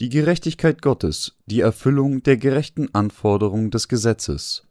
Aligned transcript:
Die 0.00 0.10
Gerechtigkeit 0.10 0.80
Gottes, 0.80 1.32
die 1.46 1.58
Erfüllung 1.58 2.22
der 2.22 2.36
gerechten 2.36 2.94
Anforderung 2.94 3.72
des 3.72 3.88
Gesetzes. 3.88 4.62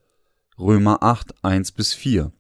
Römer 0.57 1.03
8, 1.03 1.43
1 1.43 1.73
bis 1.73 1.93
4. 1.93 2.31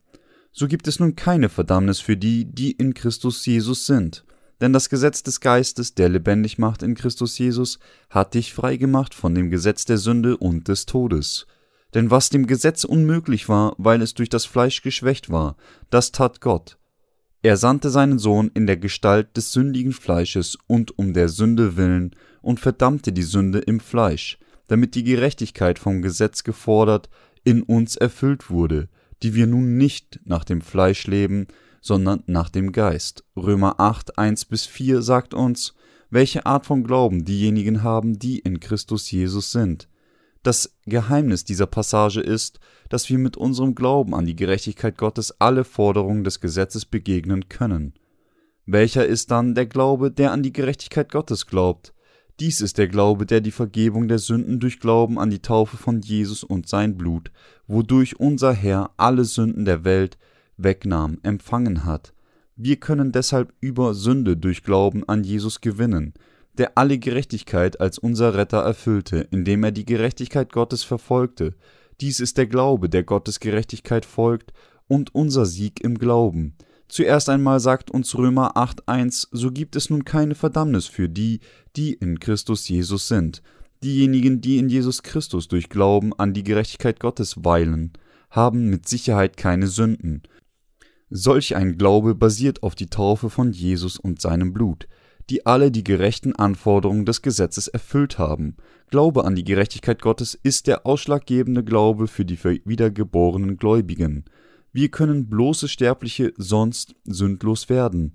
So 0.53 0.69
gibt 0.69 0.87
es 0.87 0.97
nun 0.97 1.17
keine 1.17 1.49
Verdammnis 1.49 1.99
für 1.99 2.15
die, 2.15 2.45
die 2.45 2.71
in 2.71 2.93
Christus 2.93 3.45
Jesus 3.45 3.87
sind. 3.87 4.23
Denn 4.61 4.71
das 4.71 4.87
Gesetz 4.87 5.21
des 5.21 5.41
Geistes, 5.41 5.95
der 5.95 6.07
lebendig 6.07 6.59
macht 6.59 6.81
in 6.81 6.95
Christus 6.95 7.37
Jesus, 7.37 7.79
hat 8.09 8.35
dich 8.35 8.53
freigemacht 8.53 9.13
von 9.13 9.35
dem 9.35 9.49
Gesetz 9.49 9.83
der 9.83 9.97
Sünde 9.97 10.37
und 10.37 10.69
des 10.69 10.85
Todes. 10.85 11.45
Denn 11.93 12.09
was 12.09 12.29
dem 12.29 12.47
Gesetz 12.47 12.85
unmöglich 12.85 13.49
war, 13.49 13.75
weil 13.77 14.01
es 14.01 14.13
durch 14.13 14.29
das 14.29 14.45
Fleisch 14.45 14.81
geschwächt 14.81 15.29
war, 15.29 15.57
das 15.89 16.13
tat 16.13 16.39
Gott. 16.39 16.77
Er 17.41 17.57
sandte 17.57 17.89
seinen 17.89 18.17
Sohn 18.17 18.49
in 18.53 18.65
der 18.65 18.77
Gestalt 18.77 19.37
des 19.37 19.51
sündigen 19.51 19.93
Fleisches 19.93 20.57
und 20.67 20.97
um 20.97 21.13
der 21.13 21.29
Sünde 21.29 21.77
willen 21.77 22.15
und 22.47 22.61
verdammte 22.61 23.11
die 23.11 23.23
Sünde 23.23 23.59
im 23.59 23.81
Fleisch, 23.81 24.39
damit 24.69 24.95
die 24.95 25.03
Gerechtigkeit 25.03 25.77
vom 25.79 26.01
Gesetz 26.01 26.45
gefordert 26.45 27.09
in 27.43 27.61
uns 27.61 27.97
erfüllt 27.97 28.49
wurde, 28.49 28.87
die 29.21 29.35
wir 29.35 29.47
nun 29.47 29.75
nicht 29.75 30.21
nach 30.23 30.45
dem 30.45 30.61
Fleisch 30.61 31.07
leben, 31.07 31.47
sondern 31.81 32.23
nach 32.25 32.49
dem 32.49 32.71
Geist. 32.71 33.25
Römer 33.35 33.81
8, 33.81 34.17
1 34.17 34.45
bis 34.45 34.65
4 34.65 35.01
sagt 35.01 35.33
uns, 35.33 35.73
welche 36.09 36.45
Art 36.45 36.65
von 36.65 36.85
Glauben 36.85 37.25
diejenigen 37.25 37.83
haben, 37.83 38.17
die 38.17 38.39
in 38.39 38.61
Christus 38.61 39.11
Jesus 39.11 39.51
sind. 39.51 39.89
Das 40.41 40.73
Geheimnis 40.85 41.43
dieser 41.43 41.67
Passage 41.67 42.21
ist, 42.21 42.61
dass 42.87 43.09
wir 43.09 43.17
mit 43.17 43.35
unserem 43.35 43.75
Glauben 43.75 44.15
an 44.15 44.25
die 44.25 44.37
Gerechtigkeit 44.37 44.97
Gottes 44.97 45.35
alle 45.41 45.65
Forderungen 45.65 46.23
des 46.23 46.39
Gesetzes 46.39 46.85
begegnen 46.85 47.49
können. 47.49 47.93
Welcher 48.65 49.05
ist 49.05 49.31
dann 49.31 49.53
der 49.53 49.65
Glaube, 49.65 50.11
der 50.11 50.31
an 50.31 50.43
die 50.43 50.53
Gerechtigkeit 50.53 51.11
Gottes 51.11 51.45
glaubt? 51.45 51.93
Dies 52.39 52.61
ist 52.61 52.77
der 52.77 52.87
Glaube, 52.87 53.25
der 53.25 53.41
die 53.41 53.51
Vergebung 53.51 54.07
der 54.07 54.19
Sünden 54.19 54.59
durch 54.59 54.79
Glauben 54.79 55.17
an 55.17 55.31
die 55.31 55.41
Taufe 55.41 55.75
von 55.75 56.01
Jesus 56.01 56.43
und 56.43 56.67
sein 56.67 56.95
Blut, 56.95 57.31
wodurch 57.65 58.19
unser 58.19 58.53
Herr 58.53 58.91
alle 58.97 59.25
Sünden 59.25 59.65
der 59.65 59.83
Welt 59.83 60.19
wegnahm, 60.55 61.17
empfangen 61.23 61.83
hat. 61.83 62.13
Wir 62.55 62.75
können 62.75 63.11
deshalb 63.11 63.53
über 63.59 63.95
Sünde 63.95 64.37
durch 64.37 64.63
Glauben 64.63 65.07
an 65.09 65.23
Jesus 65.23 65.61
gewinnen, 65.61 66.13
der 66.59 66.77
alle 66.77 66.99
Gerechtigkeit 66.99 67.81
als 67.81 67.97
unser 67.97 68.35
Retter 68.35 68.59
erfüllte, 68.59 69.27
indem 69.31 69.63
er 69.63 69.71
die 69.71 69.85
Gerechtigkeit 69.85 70.51
Gottes 70.51 70.83
verfolgte. 70.83 71.55
Dies 72.01 72.19
ist 72.19 72.37
der 72.37 72.47
Glaube, 72.47 72.87
der 72.87 73.03
Gottes 73.03 73.39
Gerechtigkeit 73.39 74.05
folgt, 74.05 74.53
und 74.87 75.13
unser 75.13 75.45
Sieg 75.45 75.81
im 75.83 75.97
Glauben. 75.97 76.55
Zuerst 76.89 77.29
einmal 77.29 77.59
sagt 77.59 77.91
uns 77.91 78.17
Römer 78.17 78.55
8.1, 78.55 79.27
so 79.31 79.51
gibt 79.51 79.75
es 79.75 79.89
nun 79.89 80.05
keine 80.05 80.35
Verdammnis 80.35 80.85
für 80.85 81.09
die, 81.09 81.41
die 81.75 81.93
in 81.93 82.19
Christus 82.19 82.67
Jesus 82.67 83.07
sind. 83.07 83.41
Diejenigen, 83.83 84.41
die 84.41 84.57
in 84.57 84.69
Jesus 84.69 85.03
Christus 85.03 85.47
durch 85.47 85.69
Glauben 85.69 86.13
an 86.13 86.33
die 86.33 86.43
Gerechtigkeit 86.43 86.99
Gottes 86.99 87.43
weilen, 87.43 87.93
haben 88.29 88.69
mit 88.69 88.87
Sicherheit 88.87 89.37
keine 89.37 89.67
Sünden. 89.67 90.23
Solch 91.09 91.55
ein 91.55 91.77
Glaube 91.77 92.15
basiert 92.15 92.63
auf 92.63 92.75
die 92.75 92.87
Taufe 92.87 93.29
von 93.29 93.51
Jesus 93.51 93.97
und 93.97 94.21
seinem 94.21 94.53
Blut, 94.53 94.87
die 95.29 95.45
alle 95.45 95.71
die 95.71 95.83
gerechten 95.83 96.35
Anforderungen 96.35 97.05
des 97.05 97.21
Gesetzes 97.21 97.67
erfüllt 97.67 98.17
haben. 98.17 98.55
Glaube 98.89 99.25
an 99.25 99.35
die 99.35 99.43
Gerechtigkeit 99.43 100.01
Gottes 100.01 100.37
ist 100.41 100.67
der 100.67 100.85
ausschlaggebende 100.85 101.63
Glaube 101.63 102.07
für 102.07 102.25
die 102.25 102.41
wiedergeborenen 102.65 103.57
Gläubigen. 103.57 104.25
Wir 104.77 104.89
können 104.89 105.27
bloße 105.27 105.67
Sterbliche 105.69 106.35
sonst 106.37 106.93
sündlos 107.03 107.67
werden. 107.67 108.13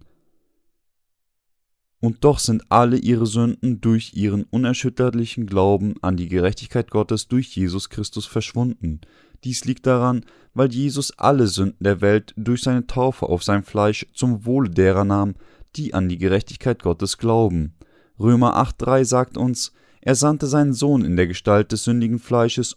Und 1.99 2.23
doch 2.23 2.39
sind 2.39 2.63
alle 2.69 2.99
ihre 2.99 3.27
Sünden 3.27 3.81
durch 3.81 4.15
ihren 4.15 4.45
unerschütterlichen 4.45 5.47
Glauben 5.47 5.97
an 6.03 6.17
die 6.17 6.29
Gerechtigkeit 6.29 6.93
Gottes 6.93 7.27
durch 7.27 7.57
Jesus 7.57 7.91
Christus 7.91 8.27
verschwunden. 8.27 9.01
Dies 9.43 9.65
liegt 9.65 9.89
daran, 9.89 10.25
weil 10.55 10.73
Jesus 10.73 11.19
alle 11.19 11.49
Sünden 11.49 11.83
der 11.83 12.01
Welt 12.01 12.33
durch 12.37 12.63
seine 12.63 12.87
Taufe 12.87 13.29
auf 13.29 13.43
sein 13.43 13.65
Fleisch 13.65 14.07
zum 14.15 14.47
Wohle 14.47 14.71
derer 14.71 15.05
nahm, 15.05 15.35
die 15.75 15.95
an 15.95 16.09
die 16.09 16.19
Gerechtigkeit 16.19 16.81
Gottes 16.81 17.19
glauben. 17.19 17.75
Römer 18.21 18.57
8,3 18.57 19.05
sagt 19.05 19.37
uns, 19.37 19.73
er 20.01 20.15
sandte 20.15 20.47
seinen 20.47 20.75
Sohn 20.75 21.05
in 21.05 21.17
der 21.17 21.27
Gestalt 21.27 21.73
des 21.73 21.83
sündigen 21.83 22.21
Fleisches 22.21 22.77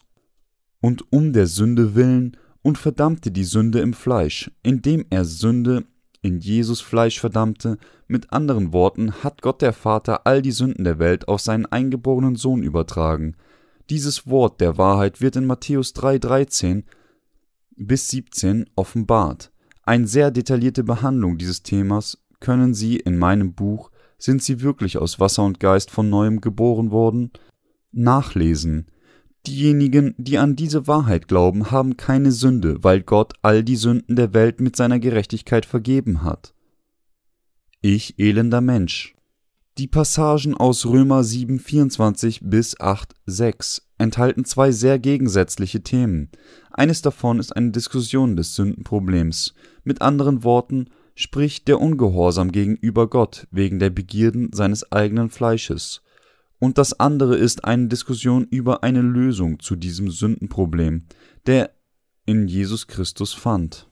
und 0.81 1.13
um 1.13 1.33
der 1.33 1.45
Sünde 1.45 1.93
willen 1.93 2.35
und 2.65 2.79
verdammte 2.79 3.29
die 3.29 3.43
Sünde 3.43 3.79
im 3.79 3.93
Fleisch, 3.93 4.49
indem 4.63 5.05
er 5.11 5.23
Sünde 5.23 5.85
in 6.23 6.39
Jesus 6.39 6.81
Fleisch 6.81 7.19
verdammte, 7.19 7.77
mit 8.07 8.33
anderen 8.33 8.73
Worten 8.73 9.23
hat 9.23 9.43
Gott 9.43 9.61
der 9.61 9.71
Vater 9.71 10.25
all 10.25 10.41
die 10.41 10.51
Sünden 10.51 10.83
der 10.83 10.97
Welt 10.97 11.27
auf 11.27 11.41
seinen 11.41 11.67
eingeborenen 11.67 12.35
Sohn 12.35 12.63
übertragen. 12.63 13.35
Dieses 13.91 14.25
Wort 14.25 14.61
der 14.61 14.79
Wahrheit 14.79 15.21
wird 15.21 15.35
in 15.35 15.45
Matthäus 15.45 15.93
3,13 15.93 16.85
bis 17.75 18.07
17 18.07 18.65
offenbart. 18.75 19.51
Eine 19.83 20.07
sehr 20.07 20.31
detaillierte 20.31 20.83
Behandlung 20.83 21.37
dieses 21.37 21.61
Themas 21.61 22.17
können 22.39 22.73
Sie 22.73 22.95
in 22.95 23.19
meinem 23.19 23.53
Buch 23.53 23.91
Sind 24.17 24.41
Sie 24.41 24.61
wirklich 24.61 24.97
aus 24.97 25.19
Wasser 25.19 25.43
und 25.43 25.59
Geist 25.59 25.91
von 25.91 26.09
neuem 26.09 26.41
geboren 26.41 26.89
worden? 26.89 27.29
nachlesen. 27.91 28.87
Diejenigen, 29.47 30.16
die 30.17 30.38
an 30.39 30.56
diese 30.56 30.88
Wahrheit 30.88 31.28
glauben, 31.28 31.69
haben 31.69 31.97
keine 31.97 32.31
Sünde, 32.31 32.83
weil 32.83 33.01
Gott 33.01 33.33
all 33.44 33.63
die 33.63 33.75
Sünden 33.75 34.16
der 34.16 34.33
Welt 34.33 34.59
mit 34.59 34.75
seiner 34.75 35.00
Gerechtigkeit 35.00 35.66
vergeben 35.66 36.23
hat. 36.23 36.53
Ich 37.81 38.17
elender 38.17 38.61
Mensch. 38.61 39.16
Die 39.78 39.88
Passagen 39.88 40.55
aus 40.55 40.85
Römer 40.85 41.23
7, 41.23 41.59
24 41.59 42.39
bis 42.44 42.79
8, 42.79 43.13
6 43.25 43.89
enthalten 43.97 44.45
zwei 44.45 44.72
sehr 44.72 45.00
gegensätzliche 45.00 45.84
Themen. 45.84 46.29
Eines 46.72 47.01
davon 47.01 47.39
ist 47.39 47.55
eine 47.55 47.72
Diskussion 47.72 48.35
des 48.35 48.55
Sündenproblems. 48.55 49.53
Mit 49.84 50.01
anderen 50.01 50.44
Worten 50.44 50.89
spricht 51.13 51.67
der 51.67 51.81
Ungehorsam 51.81 52.51
gegenüber 52.51 53.09
Gott 53.09 53.47
wegen 53.51 53.79
der 53.79 53.89
Begierden 53.89 54.50
seines 54.53 54.91
eigenen 54.91 55.29
Fleisches 55.29 56.01
und 56.65 56.79
das 56.79 56.99
andere 56.99 57.37
ist 57.37 57.63
eine 57.63 57.89
Diskussion 57.89 58.47
über 58.49 58.81
eine 58.81 59.03
Lösung 59.03 59.59
zu 59.59 59.75
diesem 59.75 60.09
Sündenproblem, 60.09 61.03
der 61.45 61.69
in 62.25 62.47
Jesus 62.47 62.87
Christus 62.87 63.33
fand. 63.33 63.87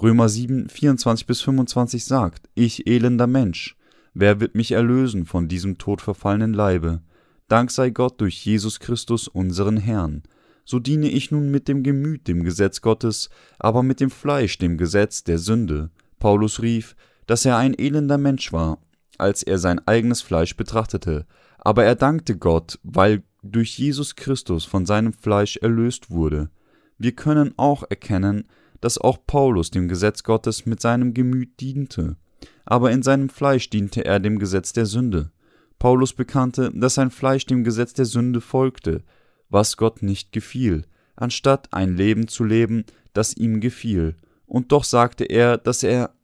Römer 0.00 0.30
7, 0.30 0.70
24 0.70 1.26
bis 1.26 1.42
25 1.42 2.02
sagt, 2.02 2.48
Ich 2.54 2.86
elender 2.86 3.26
Mensch, 3.26 3.76
wer 4.14 4.40
wird 4.40 4.54
mich 4.54 4.72
erlösen 4.72 5.26
von 5.26 5.48
diesem 5.48 5.76
todverfallenen 5.76 6.54
Leibe? 6.54 7.02
Dank 7.46 7.70
sei 7.70 7.90
Gott 7.90 8.18
durch 8.22 8.46
Jesus 8.46 8.80
Christus 8.80 9.28
unseren 9.28 9.76
Herrn. 9.76 10.22
So 10.64 10.78
diene 10.78 11.10
ich 11.10 11.30
nun 11.30 11.50
mit 11.50 11.68
dem 11.68 11.82
Gemüt 11.82 12.26
dem 12.26 12.42
Gesetz 12.42 12.80
Gottes, 12.80 13.28
aber 13.58 13.82
mit 13.82 14.00
dem 14.00 14.08
Fleisch 14.08 14.56
dem 14.56 14.78
Gesetz 14.78 15.24
der 15.24 15.38
Sünde. 15.38 15.90
Paulus 16.18 16.62
rief, 16.62 16.96
dass 17.26 17.44
er 17.44 17.58
ein 17.58 17.78
elender 17.78 18.16
Mensch 18.16 18.50
war 18.50 18.78
als 19.18 19.42
er 19.42 19.58
sein 19.58 19.86
eigenes 19.86 20.22
Fleisch 20.22 20.56
betrachtete, 20.56 21.26
aber 21.58 21.84
er 21.84 21.94
dankte 21.94 22.36
Gott, 22.36 22.78
weil 22.82 23.22
durch 23.42 23.78
Jesus 23.78 24.16
Christus 24.16 24.64
von 24.64 24.86
seinem 24.86 25.12
Fleisch 25.12 25.56
erlöst 25.56 26.10
wurde. 26.10 26.50
Wir 26.98 27.12
können 27.12 27.54
auch 27.56 27.84
erkennen, 27.88 28.48
dass 28.80 28.98
auch 28.98 29.18
Paulus 29.26 29.70
dem 29.70 29.88
Gesetz 29.88 30.22
Gottes 30.22 30.66
mit 30.66 30.80
seinem 30.80 31.14
Gemüt 31.14 31.60
diente, 31.60 32.16
aber 32.64 32.90
in 32.90 33.02
seinem 33.02 33.28
Fleisch 33.28 33.70
diente 33.70 34.04
er 34.04 34.20
dem 34.20 34.38
Gesetz 34.38 34.72
der 34.72 34.86
Sünde. 34.86 35.30
Paulus 35.78 36.12
bekannte, 36.12 36.70
dass 36.74 36.94
sein 36.94 37.10
Fleisch 37.10 37.46
dem 37.46 37.64
Gesetz 37.64 37.92
der 37.92 38.06
Sünde 38.06 38.40
folgte, 38.40 39.02
was 39.48 39.76
Gott 39.76 40.02
nicht 40.02 40.32
gefiel, 40.32 40.84
anstatt 41.14 41.72
ein 41.72 41.96
Leben 41.96 42.28
zu 42.28 42.44
leben, 42.44 42.84
das 43.12 43.36
ihm 43.36 43.60
gefiel, 43.60 44.16
und 44.46 44.72
doch 44.72 44.84
sagte 44.84 45.24
er, 45.24 45.58
dass 45.58 45.82
er 45.82 46.14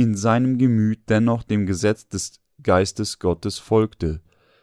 in 0.00 0.16
seinem 0.16 0.56
Gemüt 0.56 1.10
dennoch 1.10 1.42
dem 1.42 1.66
Gesetz 1.66 2.08
des 2.08 2.40
Geistes 2.62 3.18
Gottes 3.18 3.58
folgte. 3.58 4.22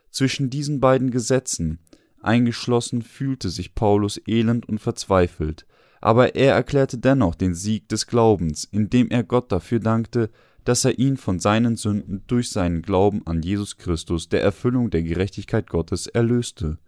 Zwischen 0.10 0.50
diesen 0.50 0.80
beiden 0.80 1.12
Gesetzen 1.12 1.78
eingeschlossen 2.24 3.04
fühlte 3.04 3.50
sich 3.50 3.76
Paulus 3.76 4.20
elend 4.26 4.68
und 4.68 4.80
verzweifelt, 4.80 5.68
aber 6.02 6.34
er 6.34 6.56
erklärte 6.56 6.98
dennoch 6.98 7.36
den 7.36 7.54
Sieg 7.54 7.88
des 7.88 8.08
Glaubens, 8.08 8.64
indem 8.64 9.12
er 9.12 9.24
Gott 9.24 9.52
dafür 9.52 9.80
dankte, 9.80 10.32
dass 10.64 10.86
er 10.86 10.98
ihn 10.98 11.18
von 11.18 11.38
seinen 11.38 11.76
Sünden 11.76 12.24
durch 12.26 12.50
seinen 12.50 12.82
Glauben 12.82 13.22
an 13.28 13.44
Jesus 13.44 13.78
Christus 13.78 14.30
der 14.30 14.42
Erfüllung 14.42 14.90
der 14.90 15.04
Gerechtigkeit 15.04 15.70
Gottes 15.70 16.08
erlöste. 16.08 16.80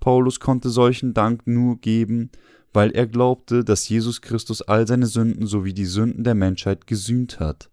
Paulus 0.00 0.40
konnte 0.40 0.70
solchen 0.70 1.14
Dank 1.14 1.46
nur 1.46 1.80
geben, 1.80 2.30
weil 2.72 2.90
er 2.90 3.06
glaubte, 3.06 3.62
dass 3.62 3.88
Jesus 3.88 4.22
Christus 4.22 4.60
all 4.60 4.88
seine 4.88 5.06
Sünden 5.06 5.46
sowie 5.46 5.72
die 5.72 5.86
Sünden 5.86 6.24
der 6.24 6.34
Menschheit 6.34 6.88
gesühnt 6.88 7.38
hat. 7.38 7.70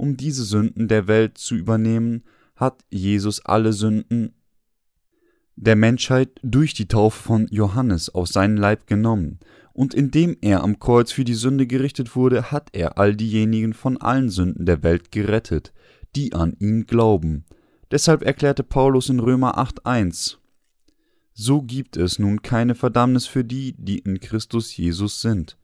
Um 0.00 0.16
diese 0.16 0.44
Sünden 0.44 0.88
der 0.88 1.08
Welt 1.08 1.36
zu 1.36 1.54
übernehmen, 1.54 2.24
hat 2.56 2.86
Jesus 2.88 3.44
alle 3.44 3.74
Sünden 3.74 4.32
der 5.56 5.76
Menschheit 5.76 6.40
durch 6.42 6.72
die 6.72 6.88
Taufe 6.88 7.22
von 7.22 7.46
Johannes 7.50 8.08
auf 8.08 8.26
seinen 8.26 8.56
Leib 8.56 8.86
genommen, 8.86 9.40
und 9.74 9.92
indem 9.92 10.38
er 10.40 10.62
am 10.62 10.78
Kreuz 10.78 11.12
für 11.12 11.24
die 11.24 11.34
Sünde 11.34 11.66
gerichtet 11.66 12.16
wurde, 12.16 12.50
hat 12.50 12.70
er 12.72 12.96
all 12.96 13.14
diejenigen 13.14 13.74
von 13.74 13.98
allen 13.98 14.30
Sünden 14.30 14.64
der 14.64 14.82
Welt 14.82 15.12
gerettet, 15.12 15.74
die 16.16 16.32
an 16.32 16.56
ihn 16.58 16.86
glauben. 16.86 17.44
Deshalb 17.90 18.22
erklärte 18.22 18.62
Paulus 18.62 19.10
in 19.10 19.20
Römer 19.20 19.58
8.1 19.58 20.38
So 21.34 21.60
gibt 21.60 21.98
es 21.98 22.18
nun 22.18 22.40
keine 22.40 22.74
Verdammnis 22.74 23.26
für 23.26 23.44
die, 23.44 23.74
die 23.76 23.98
in 23.98 24.18
Christus 24.18 24.74
Jesus 24.74 25.20
sind. 25.20 25.58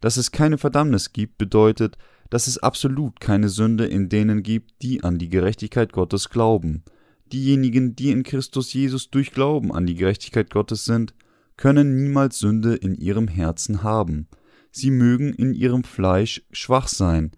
Dass 0.00 0.18
es 0.18 0.30
keine 0.30 0.58
Verdammnis 0.58 1.14
gibt, 1.14 1.38
bedeutet, 1.38 1.96
dass 2.30 2.46
es 2.46 2.58
absolut 2.58 3.20
keine 3.20 3.48
Sünde 3.48 3.86
in 3.86 4.08
denen 4.08 4.42
gibt, 4.42 4.82
die 4.82 5.02
an 5.02 5.18
die 5.18 5.28
Gerechtigkeit 5.28 5.92
Gottes 5.92 6.28
glauben. 6.28 6.84
Diejenigen, 7.32 7.94
die 7.94 8.10
in 8.10 8.22
Christus 8.22 8.72
Jesus 8.72 9.10
durch 9.10 9.32
Glauben 9.32 9.72
an 9.72 9.86
die 9.86 9.94
Gerechtigkeit 9.94 10.50
Gottes 10.50 10.84
sind, 10.84 11.14
können 11.56 11.96
niemals 11.96 12.38
Sünde 12.38 12.74
in 12.74 12.94
ihrem 12.94 13.28
Herzen 13.28 13.82
haben. 13.82 14.28
Sie 14.70 14.90
mögen 14.90 15.32
in 15.32 15.54
ihrem 15.54 15.84
Fleisch 15.84 16.42
schwach 16.52 16.88
sein, 16.88 17.32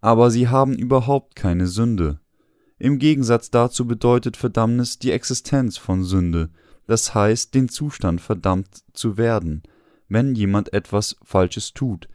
aber 0.00 0.30
sie 0.30 0.48
haben 0.48 0.74
überhaupt 0.74 1.34
keine 1.34 1.66
Sünde. 1.66 2.20
Im 2.78 2.98
Gegensatz 2.98 3.50
dazu 3.50 3.86
bedeutet 3.86 4.36
Verdammnis 4.36 4.98
die 4.98 5.10
Existenz 5.10 5.76
von 5.78 6.04
Sünde, 6.04 6.50
das 6.86 7.14
heißt 7.14 7.54
den 7.54 7.68
Zustand 7.68 8.20
verdammt 8.20 8.84
zu 8.92 9.16
werden, 9.16 9.62
wenn 10.08 10.34
jemand 10.34 10.72
etwas 10.72 11.16
Falsches 11.22 11.72
tut. 11.72 12.08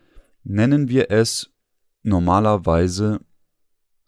Nennen 0.44 0.88
wir 0.88 1.12
es 1.12 1.52
normalerweise 2.04 3.20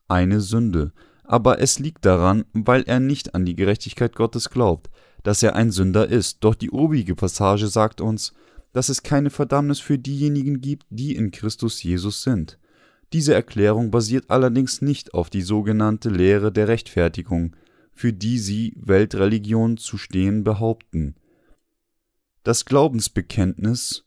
eine 0.08 0.42
Sünde, 0.42 0.94
aber 1.24 1.60
es 1.60 1.80
liegt 1.80 2.06
daran, 2.06 2.46
weil 2.54 2.84
er 2.84 3.00
nicht 3.00 3.36
an 3.36 3.46
die 3.46 3.56
Gerechtigkeit 3.56 4.16
Gottes 4.16 4.50
glaubt, 4.50 4.90
dass 5.24 5.44
er 5.44 5.56
ein 5.56 5.72
Sünder 5.72 6.08
ist. 6.08 6.44
Doch 6.44 6.56
die 6.56 6.72
obige 6.72 7.16
Passage 7.16 7.68
sagt 7.68 8.02
uns, 8.02 8.34
dass 8.74 8.90
es 8.90 9.04
keine 9.04 9.30
Verdammnis 9.30 9.80
für 9.80 9.98
diejenigen 9.98 10.62
gibt, 10.62 10.86
die 10.90 11.16
in 11.16 11.32
Christus 11.32 11.82
Jesus 11.84 12.24
sind. 12.24 12.58
Diese 13.14 13.34
Erklärung 13.34 13.92
basiert 13.92 14.26
allerdings 14.30 14.82
nicht 14.82 15.14
auf 15.14 15.30
die 15.30 15.42
sogenannte 15.42 16.10
Lehre 16.10 16.52
der 16.52 16.68
Rechtfertigung, 16.68 17.56
für 17.92 18.14
die 18.14 18.40
sie 18.40 18.74
Weltreligion 18.78 19.78
zu 19.78 19.98
stehen 19.98 20.44
behaupten. 20.44 21.16
Das 22.44 22.66
Glaubensbekenntnis 22.66 24.06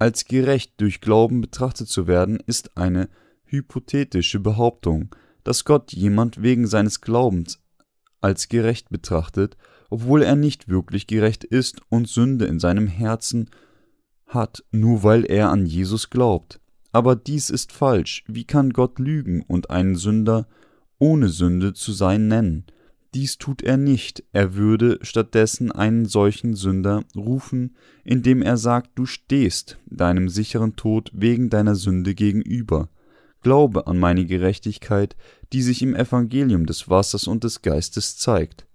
als 0.00 0.24
gerecht 0.24 0.72
durch 0.78 1.02
Glauben 1.02 1.42
betrachtet 1.42 1.88
zu 1.88 2.06
werden, 2.06 2.40
ist 2.46 2.76
eine 2.76 3.10
hypothetische 3.44 4.40
Behauptung, 4.40 5.14
dass 5.44 5.66
Gott 5.66 5.92
jemand 5.92 6.42
wegen 6.42 6.66
seines 6.66 7.02
Glaubens 7.02 7.60
als 8.22 8.48
gerecht 8.48 8.88
betrachtet, 8.88 9.58
obwohl 9.90 10.22
er 10.22 10.36
nicht 10.36 10.68
wirklich 10.68 11.06
gerecht 11.06 11.44
ist 11.44 11.82
und 11.90 12.08
Sünde 12.08 12.46
in 12.46 12.58
seinem 12.58 12.86
Herzen 12.86 13.50
hat, 14.26 14.64
nur 14.70 15.02
weil 15.02 15.24
er 15.24 15.50
an 15.50 15.66
Jesus 15.66 16.08
glaubt. 16.08 16.60
Aber 16.92 17.14
dies 17.14 17.50
ist 17.50 17.70
falsch. 17.70 18.24
Wie 18.26 18.44
kann 18.44 18.70
Gott 18.72 18.98
lügen 18.98 19.42
und 19.42 19.68
einen 19.68 19.96
Sünder 19.96 20.48
ohne 20.98 21.28
Sünde 21.28 21.74
zu 21.74 21.92
sein 21.92 22.26
nennen? 22.26 22.64
Dies 23.14 23.38
tut 23.38 23.62
er 23.62 23.76
nicht, 23.76 24.22
er 24.32 24.54
würde 24.54 25.00
stattdessen 25.02 25.72
einen 25.72 26.06
solchen 26.06 26.54
Sünder 26.54 27.02
rufen, 27.16 27.74
indem 28.04 28.40
er 28.40 28.56
sagt, 28.56 28.90
du 28.94 29.04
stehst 29.04 29.78
deinem 29.86 30.28
sicheren 30.28 30.76
Tod 30.76 31.10
wegen 31.12 31.50
deiner 31.50 31.74
Sünde 31.74 32.14
gegenüber. 32.14 32.88
Glaube 33.42 33.88
an 33.88 33.98
meine 33.98 34.26
Gerechtigkeit, 34.26 35.16
die 35.52 35.62
sich 35.62 35.82
im 35.82 35.96
Evangelium 35.96 36.66
des 36.66 36.88
Wassers 36.88 37.26
und 37.26 37.42
des 37.42 37.62
Geistes 37.62 38.16
zeigt. 38.16 38.66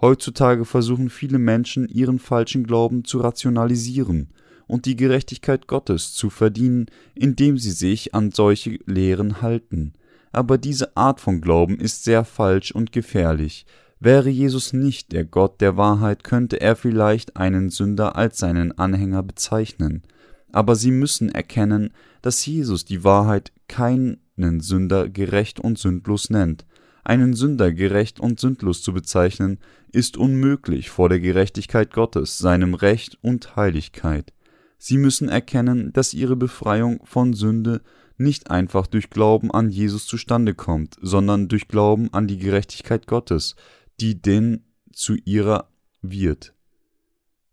Heutzutage 0.00 0.64
versuchen 0.64 1.10
viele 1.10 1.38
Menschen 1.38 1.86
ihren 1.88 2.18
falschen 2.18 2.64
Glauben 2.64 3.04
zu 3.04 3.18
rationalisieren 3.18 4.32
und 4.66 4.86
die 4.86 4.96
Gerechtigkeit 4.96 5.66
Gottes 5.66 6.14
zu 6.14 6.30
verdienen, 6.30 6.86
indem 7.14 7.58
sie 7.58 7.72
sich 7.72 8.14
an 8.14 8.30
solche 8.30 8.78
Lehren 8.86 9.42
halten. 9.42 9.92
Aber 10.32 10.56
diese 10.56 10.96
Art 10.96 11.20
von 11.20 11.42
Glauben 11.42 11.78
ist 11.78 12.04
sehr 12.04 12.24
falsch 12.24 12.72
und 12.72 12.90
gefährlich, 12.90 13.66
Wäre 14.04 14.30
Jesus 14.30 14.72
nicht 14.72 15.12
der 15.12 15.24
Gott 15.24 15.60
der 15.60 15.76
Wahrheit, 15.76 16.24
könnte 16.24 16.60
er 16.60 16.74
vielleicht 16.74 17.36
einen 17.36 17.70
Sünder 17.70 18.16
als 18.16 18.36
seinen 18.36 18.76
Anhänger 18.76 19.22
bezeichnen. 19.22 20.02
Aber 20.50 20.74
sie 20.74 20.90
müssen 20.90 21.28
erkennen, 21.28 21.94
dass 22.20 22.44
Jesus 22.44 22.84
die 22.84 23.04
Wahrheit 23.04 23.52
keinen 23.68 24.18
Sünder 24.58 25.08
gerecht 25.08 25.60
und 25.60 25.78
sündlos 25.78 26.30
nennt. 26.30 26.66
Einen 27.04 27.34
Sünder 27.34 27.70
gerecht 27.72 28.18
und 28.18 28.40
sündlos 28.40 28.82
zu 28.82 28.92
bezeichnen, 28.92 29.60
ist 29.92 30.16
unmöglich 30.16 30.90
vor 30.90 31.08
der 31.08 31.20
Gerechtigkeit 31.20 31.92
Gottes, 31.92 32.38
seinem 32.38 32.74
Recht 32.74 33.18
und 33.22 33.54
Heiligkeit. 33.54 34.32
Sie 34.78 34.98
müssen 34.98 35.28
erkennen, 35.28 35.92
dass 35.92 36.12
ihre 36.12 36.34
Befreiung 36.34 36.98
von 37.04 37.34
Sünde 37.34 37.82
nicht 38.18 38.50
einfach 38.50 38.86
durch 38.86 39.10
Glauben 39.10 39.50
an 39.50 39.70
Jesus 39.70 40.06
zustande 40.06 40.54
kommt, 40.54 40.96
sondern 41.00 41.48
durch 41.48 41.68
Glauben 41.68 42.12
an 42.12 42.26
die 42.26 42.38
Gerechtigkeit 42.38 43.06
Gottes, 43.06 43.54
die 44.02 44.20
denn 44.20 44.64
zu 44.92 45.14
ihrer 45.24 45.68
wird. 46.02 46.54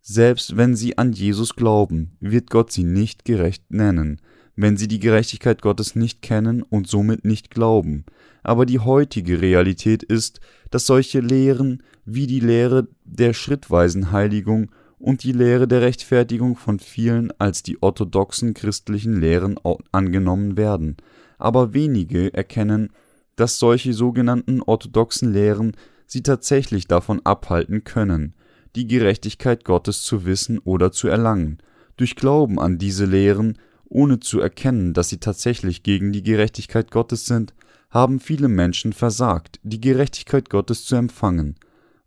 Selbst 0.01 0.57
wenn 0.57 0.75
sie 0.75 0.98
an 0.98 1.13
Jesus 1.13 1.56
glauben, 1.56 2.18
wird 2.19 2.50
Gott 2.50 2.72
sie 2.72 2.84
nicht 2.84 3.24
gerecht 3.24 3.69
nennen, 3.69 4.19
wenn 4.56 4.75
sie 4.75 4.88
die 4.88 5.00
Gerechtigkeit 5.00 5.62
Gottes 5.62 5.96
nicht 5.96 6.24
kennen 6.24 6.63
und 6.63 6.88
somit 6.88 7.24
nicht 7.24 7.51
glauben. 7.51 8.04
Aber 8.42 8.66
die 8.66 8.80
heutige 8.80 9.42
Realität 9.42 10.01
ist, 10.01 10.40
dass 10.72 10.88
solche 10.88 11.19
Lehren 11.19 11.84
wie 12.04 12.25
die 12.25 12.40
Lehre 12.40 12.88
der 13.06 13.34
schrittweisen 13.34 14.12
Heiligung 14.12 14.72
und 14.98 15.24
die 15.24 15.31
Lehre 15.31 15.68
der 15.68 15.81
Rechtfertigung 15.81 16.57
von 16.57 16.80
vielen 16.80 17.31
als 17.40 17.62
die 17.62 17.81
orthodoxen 17.81 18.56
christlichen 18.56 19.22
Lehren 19.22 19.60
angenommen 19.92 20.57
werden. 20.57 20.98
Aber 21.38 21.74
wenige 21.74 22.34
erkennen, 22.34 22.90
dass 23.36 23.60
solche 23.60 23.94
sogenannten 23.94 24.62
orthodoxen 24.62 25.31
Lehren 25.31 25.74
sie 26.09 26.23
tatsächlich 26.23 26.88
davon 26.88 27.21
abhalten 27.23 27.83
können, 27.83 28.33
die 28.75 28.88
Gerechtigkeit 28.88 29.63
Gottes 29.63 30.03
zu 30.03 30.25
wissen 30.25 30.57
oder 30.59 30.91
zu 30.91 31.07
erlangen. 31.07 31.59
Durch 31.97 32.15
Glauben 32.15 32.59
an 32.59 32.77
diese 32.77 33.06
Lehren, 33.06 33.57
ohne 33.88 34.19
zu 34.19 34.39
erkennen, 34.39 34.94
dass 34.94 35.09
sie 35.09 35.19
tatsächlich 35.19 35.83
gegen 35.83 36.11
die 36.11 36.23
Gerechtigkeit 36.23 36.91
Gottes 36.91 37.25
sind, 37.25 37.53
haben 37.89 38.19
viele 38.19 38.47
Menschen 38.47 38.94
versagt, 38.94 39.59
die 39.63 39.81
Gerechtigkeit 39.81 40.50
Gottes 40.50 40.85
zu 40.85 40.95
empfangen, 40.95 41.56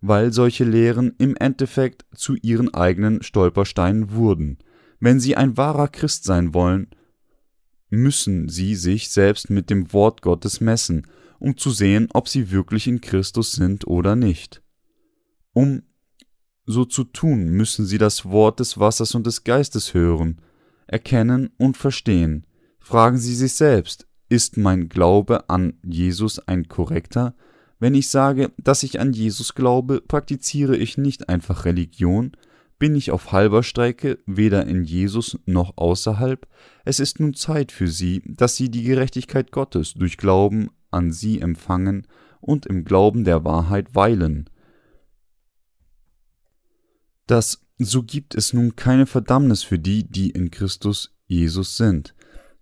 weil 0.01 0.33
solche 0.33 0.65
Lehren 0.65 1.15
im 1.19 1.37
Endeffekt 1.37 2.05
zu 2.15 2.35
ihren 2.43 2.75
eigenen 2.75 3.23
Stolpersteinen 3.23 4.13
wurden. 4.13 4.59
Wenn 5.01 5.21
sie 5.21 5.37
ein 5.37 5.57
wahrer 5.57 5.89
Christ 5.89 6.25
sein 6.25 6.55
wollen, 6.55 6.89
müssen 7.91 8.49
sie 8.49 8.75
sich 8.75 9.11
selbst 9.11 9.51
mit 9.51 9.71
dem 9.71 9.93
Wort 9.93 10.23
Gottes 10.23 10.61
messen 10.61 11.07
um 11.43 11.57
zu 11.57 11.71
sehen, 11.71 12.09
ob 12.13 12.29
sie 12.29 12.53
wirklich 12.53 12.87
in 12.87 13.01
Christus 13.01 13.51
sind 13.51 13.89
oder 13.89 14.15
nicht. 14.15 14.63
Um 15.53 15.83
so 16.67 16.85
zu 16.85 17.03
tun, 17.03 17.47
müssen 17.47 17.85
sie 17.85 17.99
das 17.99 18.25
Wort 18.27 18.61
des 18.61 18.79
Wassers 18.79 19.17
und 19.17 19.27
des 19.27 19.43
Geistes 19.43 19.93
hören, 19.93 20.41
erkennen 20.87 21.51
und 21.59 21.77
verstehen. 21.77 22.47
Fragen 22.79 23.19
Sie 23.19 23.35
sich 23.35 23.55
selbst, 23.55 24.07
ist 24.29 24.57
mein 24.57 24.89
Glaube 24.89 25.51
an 25.51 25.75
Jesus 25.83 26.39
ein 26.39 26.69
korrekter? 26.69 27.35
Wenn 27.81 27.97
ich 27.97 28.09
sage, 28.09 28.53
dass 28.57 28.85
ich 28.85 29.01
an 29.01 29.13
Jesus 29.13 29.55
glaube, 29.55 30.01
praktiziere 30.01 30.77
ich 30.77 30.97
nicht 30.97 31.29
einfach 31.29 31.65
Religion, 31.65 32.37
bin 32.79 32.95
ich 32.95 33.11
auf 33.11 33.33
halber 33.33 33.65
Strecke, 33.65 34.21
weder 34.27 34.65
in 34.69 34.85
Jesus 34.85 35.37
noch 35.47 35.77
außerhalb? 35.77 36.47
Es 36.85 37.01
ist 37.01 37.19
nun 37.19 37.35
Zeit 37.35 37.73
für 37.73 37.89
Sie, 37.89 38.23
dass 38.27 38.55
Sie 38.55 38.71
die 38.71 38.85
Gerechtigkeit 38.85 39.51
Gottes 39.51 39.95
durch 39.95 40.17
Glauben 40.17 40.71
an 40.93 41.13
sie 41.13 41.41
empfangen 41.41 42.07
und 42.41 42.67
im 42.67 42.85
Glauben 42.85 43.25
der 43.25 43.45
Wahrheit 43.45 43.95
weilen. 43.95 44.49
Das 47.27 47.63
so 47.79 48.03
gibt 48.03 48.35
es 48.35 48.53
nun 48.53 48.77
keine 48.77 49.07
Verdammnis 49.07 49.63
für 49.63 49.79
die, 49.79 50.05
die 50.05 50.31
in 50.31 50.51
Christus 50.51 51.15
Jesus 51.27 51.77
sind. 51.77 52.15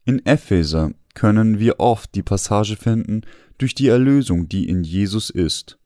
In 0.04 0.24
Epheser 0.24 0.92
können 1.14 1.58
wir 1.58 1.80
oft 1.80 2.14
die 2.14 2.22
Passage 2.22 2.76
finden, 2.76 3.22
durch 3.58 3.74
die 3.74 3.88
Erlösung, 3.88 4.48
die 4.48 4.68
in 4.68 4.84
Jesus 4.84 5.28
ist. 5.28 5.78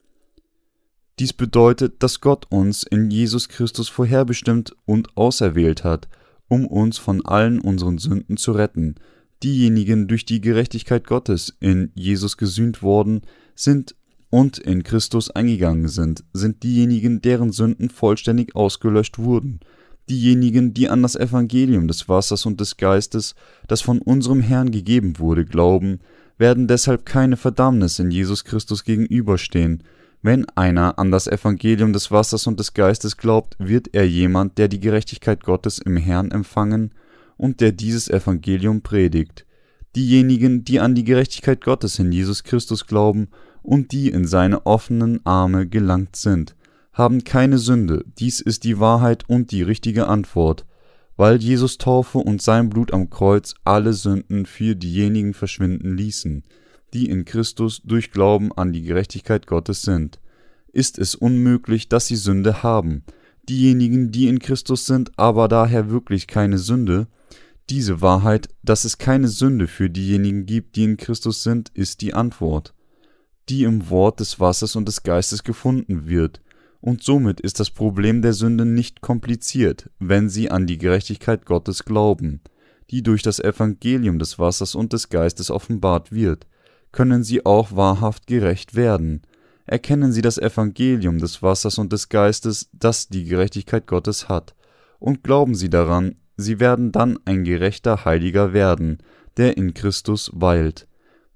Dies 1.19 1.33
bedeutet, 1.33 2.03
dass 2.03 2.21
Gott 2.21 2.47
uns 2.51 2.85
in 2.85 3.11
Jesus 3.11 3.49
Christus 3.49 3.89
vorherbestimmt 3.89 4.77
und 4.85 5.17
auserwählt 5.17 5.85
hat, 5.85 6.09
um 6.49 6.67
uns 6.67 6.99
von 6.99 7.25
allen 7.25 7.61
unseren 7.61 7.99
Sünden 7.99 8.37
zu 8.37 8.53
retten, 8.53 8.97
diejenigen 9.45 10.09
durch 10.09 10.25
die 10.25 10.41
Gerechtigkeit 10.41 11.07
Gottes 11.07 11.55
in 11.61 11.93
Jesus 11.95 12.39
gesühnt 12.39 12.83
worden 12.83 13.21
sind 13.55 13.95
und 14.31 14.59
in 14.59 14.83
Christus 14.83 15.31
eingegangen 15.31 15.89
sind, 15.89 16.25
sind 16.33 16.63
diejenigen, 16.63 17.21
deren 17.21 17.53
Sünden 17.53 17.91
vollständig 17.91 18.57
ausgelöscht 18.57 19.19
wurden. 19.19 19.61
Diejenigen, 20.09 20.75
die 20.75 20.89
an 20.89 21.03
das 21.03 21.15
Evangelium 21.15 21.89
des 21.89 22.09
Wassers 22.09 22.47
und 22.47 22.59
des 22.59 22.79
Geistes, 22.79 23.35
das 23.69 23.83
von 23.83 24.01
unserem 24.01 24.41
Herrn 24.41 24.71
gegeben 24.71 25.19
wurde, 25.19 25.45
glauben, 25.45 26.01
werden 26.39 26.67
deshalb 26.67 27.07
keine 27.07 27.37
Verdammnis 27.37 27.99
in 27.99 28.11
Jesus 28.11 28.45
Christus 28.45 28.85
gegenüberstehen. 28.85 29.83
Wenn 30.21 30.47
einer 30.57 30.99
an 30.99 31.11
das 31.11 31.27
Evangelium 31.27 31.93
des 31.93 32.11
Wassers 32.11 32.47
und 32.47 32.59
des 32.59 32.73
Geistes 32.73 33.19
glaubt, 33.19 33.57
wird 33.59 33.89
er 33.93 34.09
jemand, 34.09 34.57
der 34.57 34.69
die 34.69 34.81
Gerechtigkeit 34.81 35.45
Gottes 35.45 35.79
im 35.79 35.99
Herrn 35.99 36.31
empfangen 36.31 36.93
und 37.37 37.61
der 37.61 37.73
dieses 37.73 38.09
Evangelium 38.09 38.83
predigt. 38.83 39.47
Diejenigen, 39.97 40.65
die 40.65 40.81
an 40.81 40.95
die 40.95 41.05
Gerechtigkeit 41.05 41.63
Gottes 41.63 41.99
in 41.99 42.11
Jesus 42.11 42.43
Christus 42.43 42.87
glauben 42.87 43.29
und 43.63 43.93
die 43.93 44.09
in 44.09 44.27
seine 44.27 44.67
offenen 44.67 45.25
Arme 45.25 45.67
gelangt 45.67 46.17
sind, 46.17 46.55
haben 46.93 47.25
keine 47.25 47.59
Sünde, 47.59 48.05
dies 48.19 48.41
ist 48.41 48.65
die 48.65 48.79
Wahrheit 48.79 49.29
und 49.29 49.51
die 49.51 49.63
richtige 49.63 50.07
Antwort, 50.07 50.65
weil 51.17 51.37
Jesus 51.37 51.79
Taufe 51.79 52.19
und 52.19 52.41
sein 52.41 52.71
Blut 52.71 52.93
am 52.93 53.11
Kreuz 53.11 53.55
alle 53.65 53.93
Sünden 53.93 54.47
für 54.47 54.77
diejenigen 54.77 55.35
verschwinden 55.35 55.97
ließen, 55.97 56.45
die 56.93 57.09
in 57.09 57.25
Christus 57.25 57.83
durch 57.85 58.13
Glauben 58.13 58.53
an 58.53 58.73
die 58.73 58.83
Gerechtigkeit 58.83 59.47
Gottes 59.47 59.83
sind. 59.83 60.21
Ist 60.73 60.99
es 60.99 61.15
unmöglich, 61.15 61.89
dass 61.89 62.07
sie 62.07 62.17
Sünde 62.17 62.63
haben, 62.63 63.05
diejenigen, 63.49 64.11
die 64.11 64.29
in 64.29 64.39
Christus 64.39 64.87
sind, 64.87 65.13
aber 65.19 65.49
daher 65.49 65.91
wirklich 65.91 66.27
keine 66.27 66.59
Sünde? 66.59 67.09
Diese 67.71 68.03
Wahrheit, 68.03 68.49
dass 68.63 68.85
es 68.85 68.99
keine 68.99 69.29
Sünde 69.29 69.69
für 69.69 69.89
diejenigen 69.89 70.45
gibt, 70.45 70.77
die 70.77 70.85
in 70.85 70.97
Christus 70.99 71.43
sind, 71.43 71.71
ist 71.71 72.03
die 72.03 72.13
Antwort, 72.13 72.75
die 73.49 73.65
im 73.65 73.89
Wort 73.89 74.21
des 74.21 74.39
Wassers 74.39 74.77
und 74.77 74.87
des 74.87 75.03
Geistes 75.03 75.45
gefunden 75.45 76.07
wird, 76.07 76.43
und 76.83 77.03
somit 77.03 77.41
ist 77.41 77.61
das 77.61 77.71
Problem 77.71 78.21
der 78.21 78.35
Sünde 78.35 78.67
nicht 78.67 79.01
kompliziert, 79.01 79.89
wenn 79.99 80.29
sie 80.29 80.51
an 80.51 80.67
die 80.67 80.77
Gerechtigkeit 80.77 81.47
Gottes 81.47 81.87
glauben, 81.87 82.43
die 82.91 83.03
durch 83.03 83.23
das 83.23 83.41
Evangelium 83.41 84.19
des 84.19 84.39
Wassers 84.39 84.75
und 84.75 84.93
des 84.93 85.09
Geistes 85.09 85.51
offenbart 85.51 86.13
wird, 86.13 86.47
können 86.93 87.25
sie 87.25 87.47
auch 87.47 87.75
wahrhaft 87.75 88.27
gerecht 88.27 88.75
werden. 88.75 89.23
Erkennen 89.65 90.13
sie 90.13 90.21
das 90.21 90.37
Evangelium 90.37 91.19
des 91.19 91.43
Wassers 91.43 91.79
und 91.79 91.91
des 91.95 92.11
Geistes, 92.11 92.69
das 92.75 93.09
die 93.09 93.25
Gerechtigkeit 93.25 93.87
Gottes 93.87 94.29
hat, 94.29 94.55
und 94.99 95.25
glauben 95.25 95.55
sie 95.55 95.71
daran, 95.71 96.17
sie 96.37 96.61
werden 96.61 96.93
dann 96.93 97.19
ein 97.25 97.45
gerechter 97.45 98.05
Heiliger 98.05 98.53
werden, 98.53 98.99
der 99.37 99.57
in 99.57 99.75
Christus 99.75 100.31
weilt. 100.35 100.87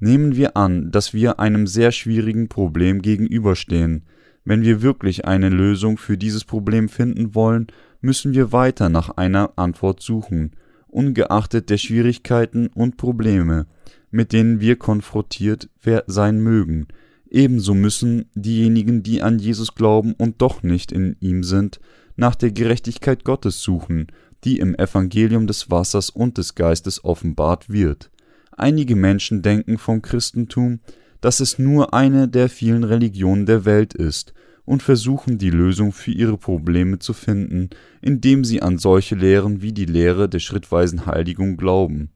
Nehmen 0.00 0.36
wir 0.36 0.56
an, 0.56 0.90
dass 0.90 1.12
wir 1.12 1.40
einem 1.40 1.66
sehr 1.66 1.90
schwierigen 1.90 2.48
Problem 2.48 3.02
gegenüberstehen, 3.02 4.04
wenn 4.44 4.62
wir 4.62 4.80
wirklich 4.80 5.26
eine 5.26 5.50
Lösung 5.50 5.98
für 5.98 6.16
dieses 6.16 6.44
Problem 6.44 6.88
finden 6.88 7.34
wollen, 7.34 7.66
müssen 8.00 8.32
wir 8.32 8.50
weiter 8.50 8.88
nach 8.88 9.10
einer 9.10 9.52
Antwort 9.56 10.00
suchen, 10.00 10.52
ungeachtet 10.86 11.68
der 11.68 11.76
Schwierigkeiten 11.76 12.68
und 12.68 12.96
Probleme, 12.96 13.66
mit 14.10 14.32
denen 14.32 14.60
wir 14.60 14.76
konfrontiert 14.76 15.68
sein 16.06 16.40
mögen. 16.40 16.86
Ebenso 17.28 17.74
müssen 17.74 18.30
diejenigen, 18.34 19.02
die 19.02 19.20
an 19.20 19.38
Jesus 19.38 19.74
glauben 19.74 20.14
und 20.14 20.40
doch 20.40 20.62
nicht 20.62 20.92
in 20.92 21.16
ihm 21.20 21.42
sind, 21.42 21.78
nach 22.16 22.34
der 22.34 22.50
Gerechtigkeit 22.50 23.24
Gottes 23.24 23.60
suchen, 23.60 24.06
die 24.44 24.58
im 24.58 24.74
Evangelium 24.74 25.46
des 25.46 25.70
Wassers 25.70 26.10
und 26.10 26.38
des 26.38 26.54
Geistes 26.54 27.04
offenbart 27.04 27.68
wird. 27.68 28.10
Einige 28.52 28.96
Menschen 28.96 29.42
denken 29.42 29.78
vom 29.78 30.02
Christentum, 30.02 30.80
dass 31.20 31.40
es 31.40 31.58
nur 31.58 31.94
eine 31.94 32.28
der 32.28 32.48
vielen 32.48 32.84
Religionen 32.84 33.46
der 33.46 33.64
Welt 33.64 33.94
ist 33.94 34.34
und 34.64 34.82
versuchen 34.82 35.38
die 35.38 35.50
Lösung 35.50 35.92
für 35.92 36.10
ihre 36.10 36.36
Probleme 36.36 36.98
zu 36.98 37.12
finden, 37.12 37.70
indem 38.00 38.44
sie 38.44 38.60
an 38.62 38.78
solche 38.78 39.14
Lehren 39.14 39.62
wie 39.62 39.72
die 39.72 39.86
Lehre 39.86 40.28
der 40.28 40.40
schrittweisen 40.40 41.06
Heiligung 41.06 41.56
glauben. 41.56 42.10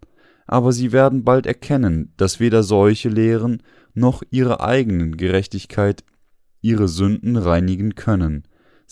Aber 0.46 0.72
sie 0.72 0.92
werden 0.92 1.24
bald 1.24 1.46
erkennen, 1.46 2.12
dass 2.16 2.40
weder 2.40 2.62
solche 2.62 3.08
Lehren 3.08 3.62
noch 3.94 4.22
ihre 4.30 4.60
eigenen 4.60 5.16
Gerechtigkeit 5.16 6.04
ihre 6.60 6.88
Sünden 6.88 7.36
reinigen 7.36 7.94
können. 7.94 8.44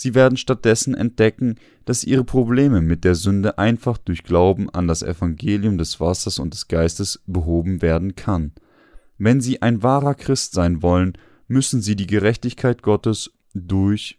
Sie 0.02 0.14
werden 0.14 0.38
stattdessen 0.38 0.94
entdecken, 0.94 1.56
dass 1.84 2.04
ihre 2.04 2.24
Probleme 2.24 2.80
mit 2.80 3.04
der 3.04 3.14
Sünde 3.14 3.58
einfach 3.58 3.98
durch 3.98 4.22
Glauben 4.22 4.70
an 4.70 4.88
das 4.88 5.02
Evangelium 5.02 5.76
des 5.76 6.00
Wassers 6.00 6.38
und 6.38 6.54
des 6.54 6.68
Geistes 6.68 7.22
behoben 7.26 7.82
werden 7.82 8.16
kann. 8.16 8.52
Wenn 9.18 9.42
sie 9.42 9.60
ein 9.60 9.82
wahrer 9.82 10.14
Christ 10.14 10.54
sein 10.54 10.80
wollen, 10.80 11.18
müssen 11.48 11.82
sie 11.82 11.96
die 11.96 12.06
Gerechtigkeit 12.06 12.82
Gottes 12.82 13.30
durch 13.52 14.18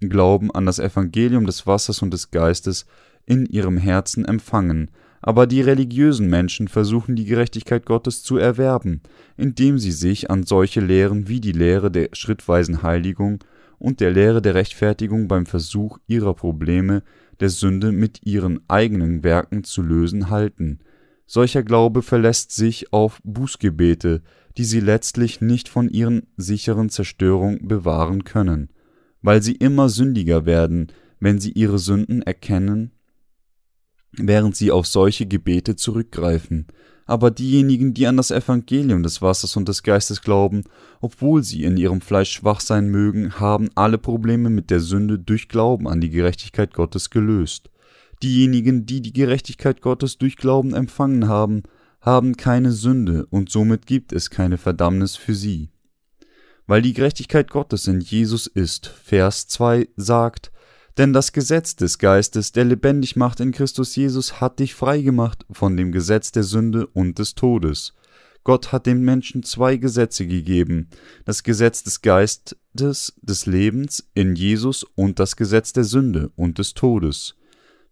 Glauben 0.00 0.50
an 0.50 0.66
das 0.66 0.78
Evangelium 0.78 1.46
des 1.46 1.66
Wassers 1.66 2.02
und 2.02 2.12
des 2.12 2.30
Geistes 2.30 2.84
in 3.24 3.46
ihrem 3.46 3.78
Herzen 3.78 4.26
empfangen, 4.26 4.90
aber 5.22 5.46
die 5.46 5.62
religiösen 5.62 6.28
Menschen 6.28 6.68
versuchen 6.68 7.16
die 7.16 7.24
Gerechtigkeit 7.24 7.86
Gottes 7.86 8.22
zu 8.22 8.36
erwerben, 8.36 9.00
indem 9.38 9.78
sie 9.78 9.92
sich 9.92 10.30
an 10.30 10.42
solche 10.42 10.80
Lehren 10.80 11.28
wie 11.28 11.40
die 11.40 11.52
Lehre 11.52 11.90
der 11.90 12.10
schrittweisen 12.12 12.82
Heiligung 12.82 13.38
und 13.78 14.00
der 14.00 14.10
Lehre 14.10 14.42
der 14.42 14.54
Rechtfertigung 14.54 15.28
beim 15.28 15.46
Versuch 15.46 15.98
ihrer 16.06 16.34
Probleme 16.34 17.02
der 17.40 17.50
Sünde 17.50 17.92
mit 17.92 18.26
ihren 18.26 18.60
eigenen 18.68 19.22
Werken 19.22 19.64
zu 19.64 19.82
lösen 19.82 20.30
halten. 20.30 20.80
Solcher 21.26 21.62
Glaube 21.62 22.02
verlässt 22.02 22.52
sich 22.52 22.92
auf 22.92 23.20
Bußgebete, 23.22 24.22
die 24.56 24.64
sie 24.64 24.80
letztlich 24.80 25.40
nicht 25.40 25.68
von 25.68 25.88
ihren 25.88 26.26
sicheren 26.36 26.88
Zerstörung 26.88 27.68
bewahren 27.68 28.24
können, 28.24 28.70
weil 29.22 29.42
sie 29.42 29.54
immer 29.54 29.88
sündiger 29.88 30.46
werden, 30.46 30.88
wenn 31.20 31.38
sie 31.38 31.52
ihre 31.52 31.78
Sünden 31.78 32.22
erkennen, 32.22 32.92
während 34.12 34.56
sie 34.56 34.70
auf 34.70 34.86
solche 34.86 35.26
Gebete 35.26 35.76
zurückgreifen. 35.76 36.66
Aber 37.08 37.30
diejenigen, 37.30 37.94
die 37.94 38.06
an 38.06 38.18
das 38.18 38.30
Evangelium 38.30 39.02
des 39.02 39.22
Wassers 39.22 39.56
und 39.56 39.66
des 39.66 39.82
Geistes 39.82 40.20
glauben, 40.20 40.64
obwohl 41.00 41.42
sie 41.42 41.64
in 41.64 41.78
ihrem 41.78 42.02
Fleisch 42.02 42.30
schwach 42.30 42.60
sein 42.60 42.90
mögen, 42.90 43.40
haben 43.40 43.70
alle 43.74 43.96
Probleme 43.96 44.50
mit 44.50 44.68
der 44.68 44.80
Sünde 44.80 45.18
durch 45.18 45.48
Glauben 45.48 45.88
an 45.88 46.02
die 46.02 46.10
Gerechtigkeit 46.10 46.74
Gottes 46.74 47.08
gelöst. 47.08 47.70
Diejenigen, 48.22 48.84
die 48.84 49.00
die 49.00 49.14
Gerechtigkeit 49.14 49.80
Gottes 49.80 50.18
durch 50.18 50.36
Glauben 50.36 50.74
empfangen 50.74 51.28
haben, 51.28 51.62
haben 52.02 52.36
keine 52.36 52.72
Sünde 52.72 53.24
und 53.30 53.48
somit 53.48 53.86
gibt 53.86 54.12
es 54.12 54.28
keine 54.28 54.58
Verdammnis 54.58 55.16
für 55.16 55.34
sie. 55.34 55.70
Weil 56.66 56.82
die 56.82 56.92
Gerechtigkeit 56.92 57.50
Gottes 57.50 57.86
in 57.86 58.00
Jesus 58.02 58.46
ist, 58.46 58.86
Vers 58.86 59.48
2 59.48 59.88
sagt, 59.96 60.52
denn 60.98 61.12
das 61.12 61.32
Gesetz 61.32 61.76
des 61.76 61.98
Geistes, 61.98 62.50
der 62.50 62.64
lebendig 62.64 63.14
macht 63.14 63.38
in 63.38 63.52
Christus 63.52 63.94
Jesus, 63.94 64.40
hat 64.40 64.58
dich 64.58 64.74
freigemacht 64.74 65.46
von 65.50 65.76
dem 65.76 65.92
Gesetz 65.92 66.32
der 66.32 66.42
Sünde 66.42 66.88
und 66.88 67.20
des 67.20 67.36
Todes. 67.36 67.94
Gott 68.42 68.72
hat 68.72 68.86
den 68.86 69.02
Menschen 69.02 69.44
zwei 69.44 69.76
Gesetze 69.76 70.26
gegeben, 70.26 70.88
das 71.24 71.44
Gesetz 71.44 71.84
des 71.84 72.02
Geistes 72.02 72.56
des 72.74 73.46
Lebens 73.46 74.08
in 74.14 74.34
Jesus 74.34 74.84
und 74.96 75.20
das 75.20 75.36
Gesetz 75.36 75.72
der 75.72 75.84
Sünde 75.84 76.32
und 76.34 76.58
des 76.58 76.74
Todes. 76.74 77.36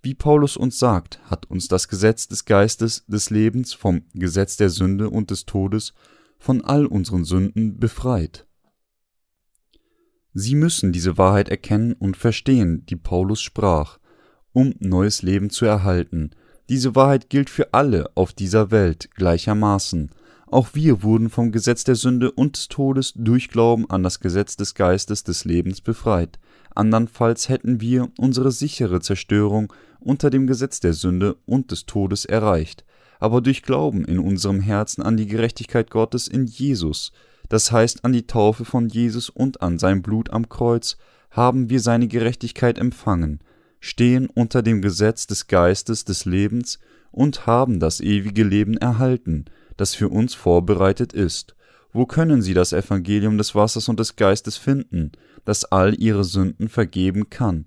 Wie 0.03 0.15
Paulus 0.15 0.57
uns 0.57 0.79
sagt, 0.79 1.21
hat 1.31 1.49
uns 1.51 1.69
das 1.69 1.89
Gesetz 1.89 2.27
des 2.27 2.45
Geistes 2.45 3.05
des 3.07 3.31
Lebens 3.31 3.73
vom 3.75 4.03
Gesetz 4.15 4.57
der 4.57 4.71
Sünde 4.71 5.11
und 5.11 5.31
des 5.31 5.47
Todes 5.47 5.95
von 6.39 6.65
all 6.65 6.87
unseren 6.87 7.25
Sünden 7.25 7.79
befreit. 7.79 8.46
Sie 10.39 10.55
müssen 10.55 10.93
diese 10.93 11.17
Wahrheit 11.17 11.49
erkennen 11.49 11.95
und 11.95 12.15
verstehen, 12.15 12.85
die 12.91 12.97
Paulus 12.97 13.41
sprach, 13.41 13.97
um 14.53 14.75
neues 14.81 15.23
Leben 15.23 15.49
zu 15.49 15.65
erhalten. 15.65 16.33
Diese 16.69 16.95
Wahrheit 16.95 17.31
gilt 17.31 17.49
für 17.49 17.73
alle 17.73 18.11
auf 18.17 18.35
dieser 18.35 18.71
Welt 18.71 19.09
gleichermaßen. 19.15 20.11
Auch 20.47 20.75
wir 20.75 21.03
wurden 21.03 21.31
vom 21.31 21.53
Gesetz 21.53 21.85
der 21.85 21.95
Sünde 21.95 22.31
und 22.31 22.59
des 22.59 22.69
Todes 22.69 23.15
durch 23.17 23.49
Glauben 23.49 23.89
an 23.89 24.03
das 24.03 24.21
Gesetz 24.21 24.59
des 24.59 24.75
Geistes 24.75 25.25
des 25.25 25.47
Lebens 25.47 25.81
befreit. 25.81 26.39
Andernfalls 26.75 27.49
hätten 27.49 27.81
wir 27.81 28.11
unsere 28.19 28.53
sichere 28.53 29.01
Zerstörung 29.01 29.73
unter 30.01 30.29
dem 30.29 30.47
Gesetz 30.47 30.81
der 30.81 30.93
Sünde 30.93 31.37
und 31.47 31.71
des 31.71 31.87
Todes 31.87 32.27
erreicht, 32.27 32.85
aber 33.21 33.41
durch 33.41 33.63
Glauben 33.63 34.05
in 34.05 34.19
unserem 34.19 34.61
Herzen 34.61 35.01
an 35.01 35.17
die 35.17 35.29
Gerechtigkeit 35.29 35.91
Gottes 35.91 36.29
in 36.29 36.45
Jesus, 36.45 37.13
das 37.49 37.73
heißt 37.73 38.05
an 38.05 38.13
die 38.13 38.27
Taufe 38.27 38.65
von 38.65 38.89
Jesus 38.89 39.29
und 39.29 39.63
an 39.63 39.79
sein 39.79 40.03
Blut 40.03 40.31
am 40.31 40.49
Kreuz, 40.49 40.97
haben 41.31 41.71
wir 41.71 41.81
seine 41.81 42.09
Gerechtigkeit 42.09 42.79
empfangen, 42.79 43.41
stehen 43.81 44.27
unter 44.27 44.63
dem 44.63 44.83
Gesetz 44.83 45.27
des 45.27 45.47
Geistes 45.47 46.05
des 46.05 46.25
Lebens 46.25 46.79
und 47.11 47.47
haben 47.47 47.81
das 47.81 48.01
ewige 48.01 48.45
Leben 48.45 48.77
erhalten, 48.77 49.45
das 49.77 49.95
für 49.95 50.09
uns 50.09 50.35
vorbereitet 50.35 51.13
ist. 51.13 51.55
Wo 51.93 52.05
können 52.05 52.43
sie 52.43 52.55
das 52.55 52.73
Evangelium 52.73 53.39
des 53.39 53.55
Wassers 53.55 53.89
und 53.89 53.99
des 54.01 54.17
Geistes 54.17 54.57
finden, 54.57 55.13
das 55.45 55.65
all 55.65 55.95
ihre 55.95 56.25
Sünden 56.25 56.69
vergeben 56.69 57.31
kann? 57.31 57.67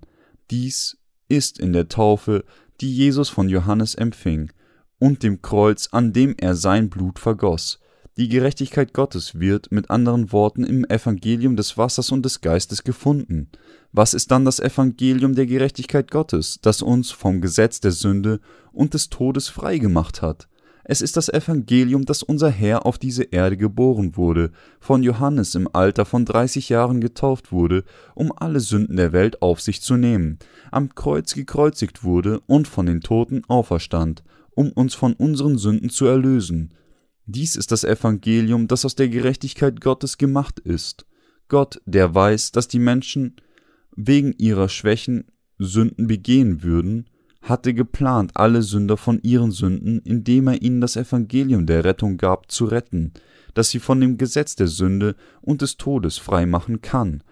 Dies 0.50 0.98
ist 1.28 1.58
in 1.58 1.72
der 1.72 1.88
Taufe, 1.88 2.44
die 2.80 2.94
Jesus 2.94 3.28
von 3.28 3.48
Johannes 3.48 3.94
empfing, 3.94 4.52
und 4.98 5.22
dem 5.22 5.42
Kreuz, 5.42 5.88
an 5.92 6.12
dem 6.12 6.34
er 6.38 6.54
sein 6.54 6.90
Blut 6.90 7.18
vergoss. 7.18 7.80
Die 8.16 8.28
Gerechtigkeit 8.28 8.92
Gottes 8.92 9.38
wird 9.38 9.70
mit 9.70 9.88
anderen 9.88 10.32
Worten 10.32 10.64
im 10.64 10.84
Evangelium 10.84 11.54
des 11.54 11.78
Wassers 11.78 12.10
und 12.10 12.24
des 12.24 12.40
Geistes 12.40 12.82
gefunden. 12.82 13.48
Was 13.92 14.14
ist 14.14 14.32
dann 14.32 14.44
das 14.44 14.58
Evangelium 14.58 15.36
der 15.36 15.46
Gerechtigkeit 15.46 16.10
Gottes, 16.10 16.58
das 16.60 16.82
uns 16.82 17.12
vom 17.12 17.40
Gesetz 17.40 17.80
der 17.80 17.92
Sünde 17.92 18.40
und 18.72 18.94
des 18.94 19.10
Todes 19.10 19.48
freigemacht 19.48 20.22
hat? 20.22 20.48
Es 20.82 21.02
ist 21.02 21.16
das 21.16 21.28
Evangelium, 21.28 22.04
dass 22.04 22.24
unser 22.24 22.50
Herr 22.50 22.84
auf 22.84 22.98
diese 22.98 23.22
Erde 23.22 23.56
geboren 23.56 24.16
wurde, 24.16 24.50
von 24.80 25.04
Johannes 25.04 25.54
im 25.54 25.68
Alter 25.72 26.04
von 26.04 26.24
30 26.24 26.68
Jahren 26.68 27.00
getauft 27.00 27.52
wurde, 27.52 27.84
um 28.16 28.32
alle 28.34 28.58
Sünden 28.58 28.96
der 28.96 29.12
Welt 29.12 29.40
auf 29.40 29.60
sich 29.60 29.82
zu 29.82 29.96
nehmen, 29.96 30.40
am 30.72 30.92
Kreuz 30.96 31.34
gekreuzigt 31.34 32.02
wurde 32.02 32.40
und 32.46 32.66
von 32.66 32.86
den 32.86 33.02
Toten 33.02 33.44
auferstand, 33.46 34.24
um 34.50 34.72
uns 34.72 34.94
von 34.94 35.12
unseren 35.12 35.58
Sünden 35.58 35.90
zu 35.90 36.06
erlösen. 36.06 36.74
Dies 37.32 37.54
ist 37.54 37.70
das 37.70 37.84
Evangelium, 37.84 38.66
das 38.66 38.84
aus 38.84 38.96
der 38.96 39.08
Gerechtigkeit 39.08 39.80
Gottes 39.80 40.18
gemacht 40.18 40.58
ist. 40.58 41.06
Gott, 41.46 41.80
der 41.86 42.12
weiß, 42.12 42.50
dass 42.50 42.66
die 42.66 42.80
Menschen 42.80 43.36
wegen 43.94 44.32
ihrer 44.38 44.68
Schwächen 44.68 45.26
Sünden 45.56 46.08
begehen 46.08 46.64
würden, 46.64 47.08
hatte 47.40 47.72
geplant, 47.72 48.32
alle 48.34 48.62
Sünder 48.62 48.96
von 48.96 49.20
ihren 49.22 49.52
Sünden, 49.52 50.00
indem 50.00 50.48
er 50.48 50.60
ihnen 50.60 50.80
das 50.80 50.96
Evangelium 50.96 51.66
der 51.66 51.84
Rettung 51.84 52.16
gab, 52.16 52.50
zu 52.50 52.64
retten, 52.64 53.12
das 53.54 53.70
sie 53.70 53.78
von 53.78 54.00
dem 54.00 54.18
Gesetz 54.18 54.56
der 54.56 54.66
Sünde 54.66 55.14
und 55.40 55.62
des 55.62 55.76
Todes 55.76 56.18
freimachen 56.18 56.82
kann. 56.82 57.22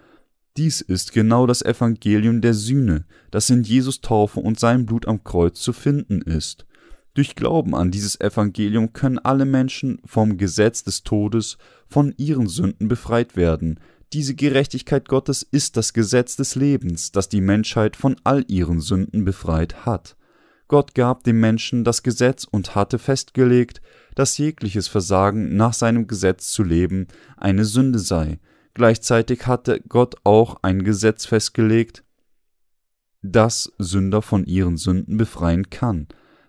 Dies 0.56 0.80
ist 0.80 1.12
genau 1.12 1.46
das 1.46 1.62
Evangelium 1.62 2.40
der 2.40 2.54
Sühne, 2.54 3.04
das 3.32 3.50
in 3.50 3.64
Jesus 3.64 4.00
Taufe 4.00 4.38
und 4.38 4.60
sein 4.60 4.86
Blut 4.86 5.08
am 5.08 5.24
Kreuz 5.24 5.60
zu 5.60 5.72
finden 5.72 6.22
ist. 6.22 6.67
Durch 7.18 7.34
Glauben 7.34 7.74
an 7.74 7.90
dieses 7.90 8.20
Evangelium 8.20 8.92
können 8.92 9.18
alle 9.18 9.44
Menschen 9.44 10.00
vom 10.04 10.36
Gesetz 10.38 10.84
des 10.84 11.02
Todes, 11.02 11.58
von 11.88 12.14
ihren 12.16 12.46
Sünden 12.46 12.86
befreit 12.86 13.34
werden. 13.34 13.80
Diese 14.12 14.36
Gerechtigkeit 14.36 15.08
Gottes 15.08 15.42
ist 15.42 15.76
das 15.76 15.92
Gesetz 15.94 16.36
des 16.36 16.54
Lebens, 16.54 17.10
das 17.10 17.28
die 17.28 17.40
Menschheit 17.40 17.96
von 17.96 18.14
all 18.22 18.44
ihren 18.46 18.80
Sünden 18.80 19.24
befreit 19.24 19.84
hat. 19.84 20.16
Gott 20.68 20.94
gab 20.94 21.24
dem 21.24 21.40
Menschen 21.40 21.82
das 21.82 22.04
Gesetz 22.04 22.44
und 22.44 22.76
hatte 22.76 23.00
festgelegt, 23.00 23.82
dass 24.14 24.38
jegliches 24.38 24.86
Versagen 24.86 25.56
nach 25.56 25.72
seinem 25.72 26.06
Gesetz 26.06 26.52
zu 26.52 26.62
leben 26.62 27.08
eine 27.36 27.64
Sünde 27.64 27.98
sei. 27.98 28.38
Gleichzeitig 28.74 29.48
hatte 29.48 29.80
Gott 29.88 30.14
auch 30.22 30.58
ein 30.62 30.84
Gesetz 30.84 31.26
festgelegt, 31.26 32.04
das 33.22 33.72
Sünder 33.78 34.22
von 34.22 34.44
ihren 34.44 34.76
Sünden 34.76 35.16
befreien 35.16 35.68
kann. 35.68 36.06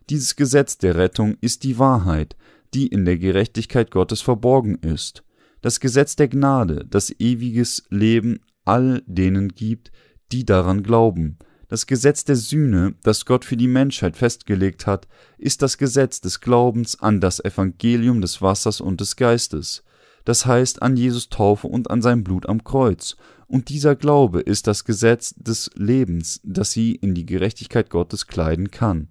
Dieses 0.10 0.36
Gesetz 0.36 0.80
der 0.80 0.96
Rettung 0.96 1.38
ist 1.39 1.63
die 1.63 1.78
Wahrheit, 1.78 2.36
die 2.74 2.88
in 2.88 3.06
der 3.06 3.20
Gerechtigkeit 3.20 3.92
Gottes 3.92 4.22
verborgen 4.22 4.75
ist. 4.80 5.24
Das 5.62 5.80
Gesetz 5.80 6.16
der 6.16 6.28
Gnade, 6.28 6.84
das 6.89 7.12
ewiges 7.20 7.84
Leben 7.89 8.39
all 8.66 9.04
denen 9.06 9.50
gibt, 9.50 9.92
die 10.32 10.46
daran 10.46 10.82
glauben. 10.82 11.38
Das 11.68 11.86
Gesetz 11.86 12.24
der 12.24 12.38
Sühne, 12.38 12.96
das 13.04 13.25
Gott 13.25 13.46
für 13.46 13.56
die 13.56 13.68
Menschheit 13.68 14.18
festgelegt 14.18 14.88
hat, 14.88 15.08
ist 15.38 15.62
das 15.62 15.78
Gesetz 15.78 16.22
des 16.22 16.42
Glaubens 16.42 17.00
an 17.00 17.22
das 17.22 17.39
Evangelium 17.39 18.22
des 18.22 18.42
Wassers 18.42 18.82
und 18.82 19.01
des 19.01 19.16
Geistes, 19.16 19.84
das 20.25 20.48
heißt 20.48 20.82
an 20.82 20.98
Jesus 20.98 21.30
Taufe 21.30 21.68
und 21.68 21.92
an 21.92 22.01
sein 22.01 22.24
Blut 22.24 22.50
am 22.50 22.63
Kreuz. 22.63 23.16
Und 23.46 23.70
dieser 23.70 23.96
Glaube 23.96 24.42
ist 24.42 24.66
das 24.66 24.86
Gesetz 24.86 25.36
des 25.36 25.70
Lebens, 25.75 26.42
das 26.44 26.72
sie 26.72 26.96
in 26.96 27.13
die 27.13 27.28
Gerechtigkeit 27.28 27.92
Gottes 27.92 28.25
kleiden 28.25 28.72
kann. 28.72 29.10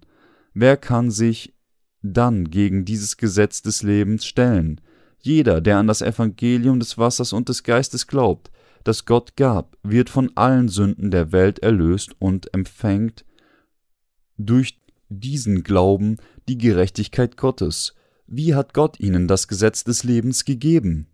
Wer 0.53 0.77
kann 0.77 1.11
sich 1.11 1.53
dann 2.01 2.49
gegen 2.49 2.85
dieses 2.85 3.17
Gesetz 3.17 3.61
des 3.61 3.83
Lebens 3.83 4.25
stellen? 4.25 4.81
Jeder, 5.21 5.61
der 5.61 5.77
an 5.77 5.87
das 5.87 6.01
Evangelium 6.01 6.79
des 6.79 6.97
Wassers 6.97 7.33
und 7.33 7.49
des 7.49 7.63
Geistes 7.63 8.07
glaubt, 8.07 8.51
das 8.83 9.05
Gott 9.05 9.35
gab, 9.35 9.77
wird 9.83 10.09
von 10.09 10.31
allen 10.35 10.69
Sünden 10.69 11.11
der 11.11 11.31
Welt 11.31 11.59
erlöst 11.59 12.15
und 12.19 12.53
empfängt 12.53 13.25
durch 14.37 14.79
diesen 15.09 15.63
Glauben 15.63 16.17
die 16.47 16.57
Gerechtigkeit 16.57 17.35
Gottes. 17.35 17.93
Wie 18.25 18.55
hat 18.55 18.73
Gott 18.73 18.99
ihnen 18.99 19.27
das 19.27 19.47
Gesetz 19.47 19.83
des 19.83 20.03
Lebens 20.03 20.45
gegeben? 20.45 21.07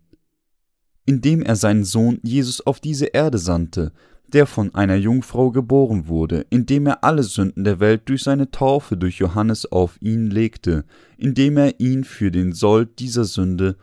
Indem 1.04 1.42
er 1.42 1.56
seinen 1.56 1.84
Sohn 1.84 2.20
Jesus 2.22 2.60
auf 2.60 2.78
diese 2.78 3.06
Erde 3.06 3.38
sandte, 3.38 3.92
der 4.32 4.46
von 4.46 4.74
einer 4.74 4.96
Jungfrau 4.96 5.50
geboren 5.50 6.08
wurde, 6.08 6.46
indem 6.50 6.86
er 6.86 7.04
alle 7.04 7.22
Sünden 7.22 7.64
der 7.64 7.80
Welt 7.80 8.02
durch 8.06 8.22
seine 8.22 8.50
Taufe 8.50 8.96
durch 8.96 9.18
Johannes 9.18 9.70
auf 9.70 10.00
ihn 10.00 10.30
legte, 10.30 10.84
indem 11.16 11.56
er 11.56 11.80
ihn 11.80 12.04
für 12.04 12.30
den 12.30 12.52
Sold 12.52 12.98
dieser 12.98 13.24
Sünde 13.24 13.76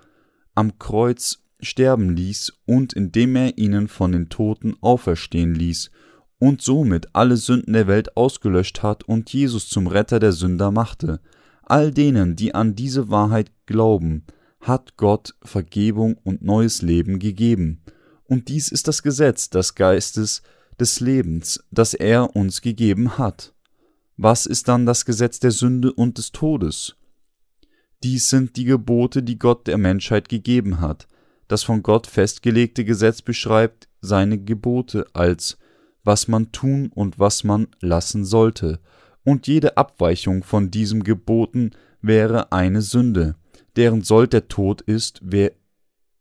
am 0.56 0.78
Kreuz 0.80 1.44
sterben 1.62 2.16
ließ 2.16 2.54
und 2.66 2.94
indem 2.94 3.36
er 3.36 3.58
ihnen 3.58 3.88
von 3.88 4.12
den 4.12 4.30
Toten 4.30 4.76
auferstehen 4.82 5.56
ließ 5.56 5.92
und 6.40 6.62
somit 6.62 7.08
alle 7.14 7.38
Sünden 7.38 7.74
der 7.74 7.88
Welt 7.88 8.18
ausgelöscht 8.18 8.84
hat 8.84 9.04
und 9.04 9.32
Jesus 9.32 9.70
zum 9.70 9.88
Retter 9.88 10.20
der 10.20 10.34
Sünder 10.34 10.72
machte. 10.72 11.22
All 11.64 11.92
denen, 11.92 12.36
die 12.36 12.54
an 12.54 12.76
diese 12.76 13.10
Wahrheit 13.10 13.52
glauben, 13.66 14.26
hat 14.60 14.98
Gott 14.98 15.36
Vergebung 15.42 16.18
und 16.24 16.44
neues 16.44 16.82
Leben 16.82 17.20
gegeben. 17.20 17.82
Und 18.26 18.50
dies 18.50 18.70
ist 18.70 18.88
das 18.88 19.04
Gesetz 19.04 19.50
des 19.50 19.76
Geistes 19.76 20.42
des 20.80 21.00
Lebens, 21.00 21.64
das 21.72 21.94
er 21.94 22.36
uns 22.36 22.62
gegeben 22.62 23.18
hat. 23.18 23.54
Was 24.18 24.46
ist 24.46 24.68
dann 24.68 24.86
das 24.86 25.06
Gesetz 25.06 25.40
der 25.40 25.52
Sünde 25.52 25.92
und 25.94 26.18
des 26.18 26.32
Todes? 26.32 26.96
Dies 28.04 28.30
sind 28.30 28.56
die 28.58 28.66
Gebote, 28.66 29.24
die 29.24 29.40
Gott 29.40 29.68
der 29.68 29.78
Menschheit 29.78 30.30
gegeben 30.30 30.82
hat. 30.82 31.08
Das 31.48 31.64
von 31.64 31.84
Gott 31.84 32.08
festgelegte 32.08 32.86
Gesetz 32.86 33.22
beschreibt 33.22 33.88
seine 34.02 34.38
Gebote 34.38 35.08
als 35.14 35.58
was 36.04 36.28
man 36.28 36.52
tun 36.52 36.92
und 36.94 37.20
was 37.20 37.44
man 37.44 37.68
lassen 37.80 38.26
sollte, 38.26 38.80
und 39.24 39.48
jede 39.48 39.78
Abweichung 39.78 40.44
von 40.44 40.70
diesem 40.70 41.04
Geboten 41.04 41.72
wäre 42.02 42.52
eine 42.52 42.82
Sünde, 42.82 43.36
deren 43.78 44.02
Sold 44.02 44.34
der 44.34 44.50
Tod 44.50 44.82
ist, 44.82 45.22
wer 45.24 45.54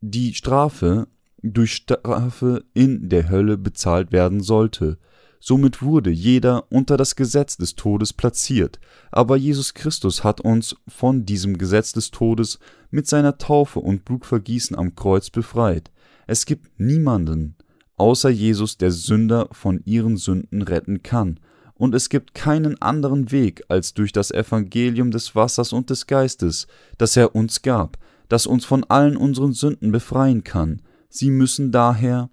die 0.01 0.35
Strafe 0.35 1.09
durch 1.43 1.73
Strafe 1.73 2.65
in 2.75 3.09
der 3.09 3.29
Hölle 3.29 3.59
bezahlt 3.59 4.13
werden 4.13 4.41
sollte. 4.41 4.99
Somit 5.41 5.83
wurde 5.83 6.11
jeder 6.11 6.71
unter 6.71 6.97
das 6.97 7.17
Gesetz 7.17 7.57
des 7.57 7.75
Todes 7.75 8.13
platziert, 8.13 8.79
aber 9.11 9.37
Jesus 9.37 9.75
Christus 9.75 10.23
hat 10.23 10.41
uns 10.41 10.77
von 10.87 11.27
diesem 11.27 11.59
Gesetz 11.59 11.93
des 11.93 12.13
Todes 12.13 12.61
mit 12.91 13.09
seiner 13.09 13.39
Taufe 13.39 13.81
und 13.81 14.05
Blutvergießen 14.05 14.79
am 14.79 14.95
Kreuz 14.95 15.31
befreit. 15.31 15.91
Es 16.29 16.47
gibt 16.47 16.79
niemanden 16.79 17.57
außer 18.03 18.31
Jesus, 18.31 18.79
der 18.79 18.91
Sünder 18.91 19.49
von 19.53 19.81
ihren 19.85 20.17
Sünden 20.17 20.63
retten 20.63 21.05
kann, 21.05 21.39
und 21.75 21.95
es 21.95 22.09
gibt 22.09 22.35
keinen 22.35 22.81
anderen 22.83 23.31
Weg 23.31 23.65
als 23.69 23.95
durch 23.95 24.11
das 24.11 24.33
Evangelium 24.33 25.13
des 25.13 25.37
Wassers 25.37 25.73
und 25.73 25.89
des 25.89 26.09
Geistes, 26.09 26.67
das 26.99 27.17
er 27.17 27.35
uns 27.37 27.63
gab, 27.63 27.99
das 28.29 28.47
uns 28.47 28.65
von 28.65 28.83
allen 28.85 29.17
unseren 29.17 29.53
Sünden 29.53 29.93
befreien 29.93 30.43
kann. 30.43 30.83
Sie 31.15 31.31
müssen 31.31 31.73
daher 31.73 32.31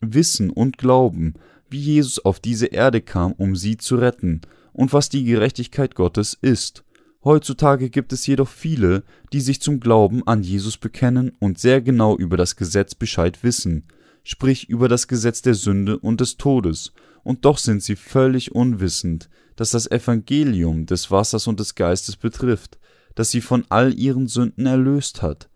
wissen 0.00 0.50
und 0.50 0.78
glauben, 0.78 1.34
wie 1.68 1.80
Jesus 1.80 2.24
auf 2.24 2.38
diese 2.38 2.66
Erde 2.66 3.00
kam, 3.00 3.32
um 3.32 3.56
sie 3.56 3.78
zu 3.78 3.96
retten, 3.96 4.42
und 4.72 4.92
was 4.92 5.08
die 5.08 5.24
Gerechtigkeit 5.24 5.96
Gottes 5.96 6.38
ist. 6.40 6.84
Heutzutage 7.24 7.90
gibt 7.90 8.12
es 8.12 8.28
jedoch 8.28 8.48
viele, 8.48 9.02
die 9.32 9.40
sich 9.40 9.60
zum 9.60 9.80
Glauben 9.80 10.24
an 10.24 10.44
Jesus 10.44 10.78
bekennen 10.78 11.32
und 11.40 11.58
sehr 11.58 11.82
genau 11.82 12.16
über 12.16 12.36
das 12.36 12.54
Gesetz 12.54 12.94
Bescheid 12.94 13.42
wissen, 13.42 13.88
sprich 14.22 14.68
über 14.68 14.88
das 14.88 15.08
Gesetz 15.08 15.42
der 15.42 15.54
Sünde 15.54 15.98
und 15.98 16.20
des 16.20 16.36
Todes, 16.36 16.92
und 17.24 17.44
doch 17.44 17.58
sind 17.58 17.82
sie 17.82 17.96
völlig 17.96 18.54
unwissend, 18.54 19.28
dass 19.56 19.72
das 19.72 19.90
Evangelium 19.90 20.86
des 20.86 21.10
Wassers 21.10 21.48
und 21.48 21.58
des 21.58 21.74
Geistes 21.74 22.16
betrifft, 22.16 22.78
das 23.16 23.32
sie 23.32 23.40
von 23.40 23.64
all 23.68 23.92
ihren 23.98 24.28
Sünden 24.28 24.66
erlöst 24.66 25.22
hat. 25.22 25.49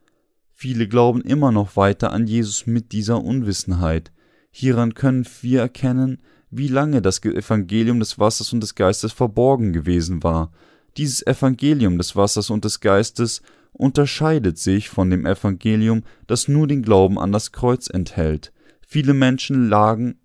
Viele 0.55 0.89
glauben 0.89 1.21
immer 1.21 1.53
noch 1.53 1.77
weiter 1.77 2.13
an 2.13 2.27
Jesus 2.27 2.67
mit 2.67 2.93
dieser 2.93 3.23
Unwissenheit, 3.23 4.15
Hieran 4.57 4.95
können 4.95 5.27
wir 5.43 5.63
erkennen, 5.63 6.23
wie 6.49 6.69
lange 6.69 7.03
das 7.03 7.21
Evangelium 7.25 7.99
des 7.99 8.21
Wassers 8.21 8.53
und 8.53 8.61
des 8.61 8.77
Geistes 8.77 9.13
verborgen 9.13 9.73
gewesen 9.73 10.23
war. 10.23 10.53
Dieses 10.97 11.27
Evangelium 11.27 11.99
des 11.99 12.15
Wassers 12.15 12.51
und 12.51 12.65
des 12.65 12.79
Geistes 12.79 13.43
unterscheidet 13.73 14.59
sich 14.59 14.91
von 14.91 15.11
dem 15.11 15.27
Evangelium, 15.27 16.05
das 16.29 16.47
nur 16.47 16.69
den 16.69 16.83
Glauben 16.83 17.19
an 17.19 17.33
das 17.33 17.51
Kreuz 17.51 17.91
enthält. 17.91 18.53
Viele 18.87 19.13
Menschen 19.13 19.69
lagen 19.69 20.21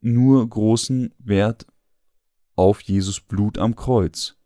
nur 0.00 0.48
großen 0.48 1.12
Wert 1.18 1.66
auf 2.54 2.82
Jesus 2.82 3.20
Blut 3.20 3.58
am 3.58 3.74
Kreuz. 3.74 4.36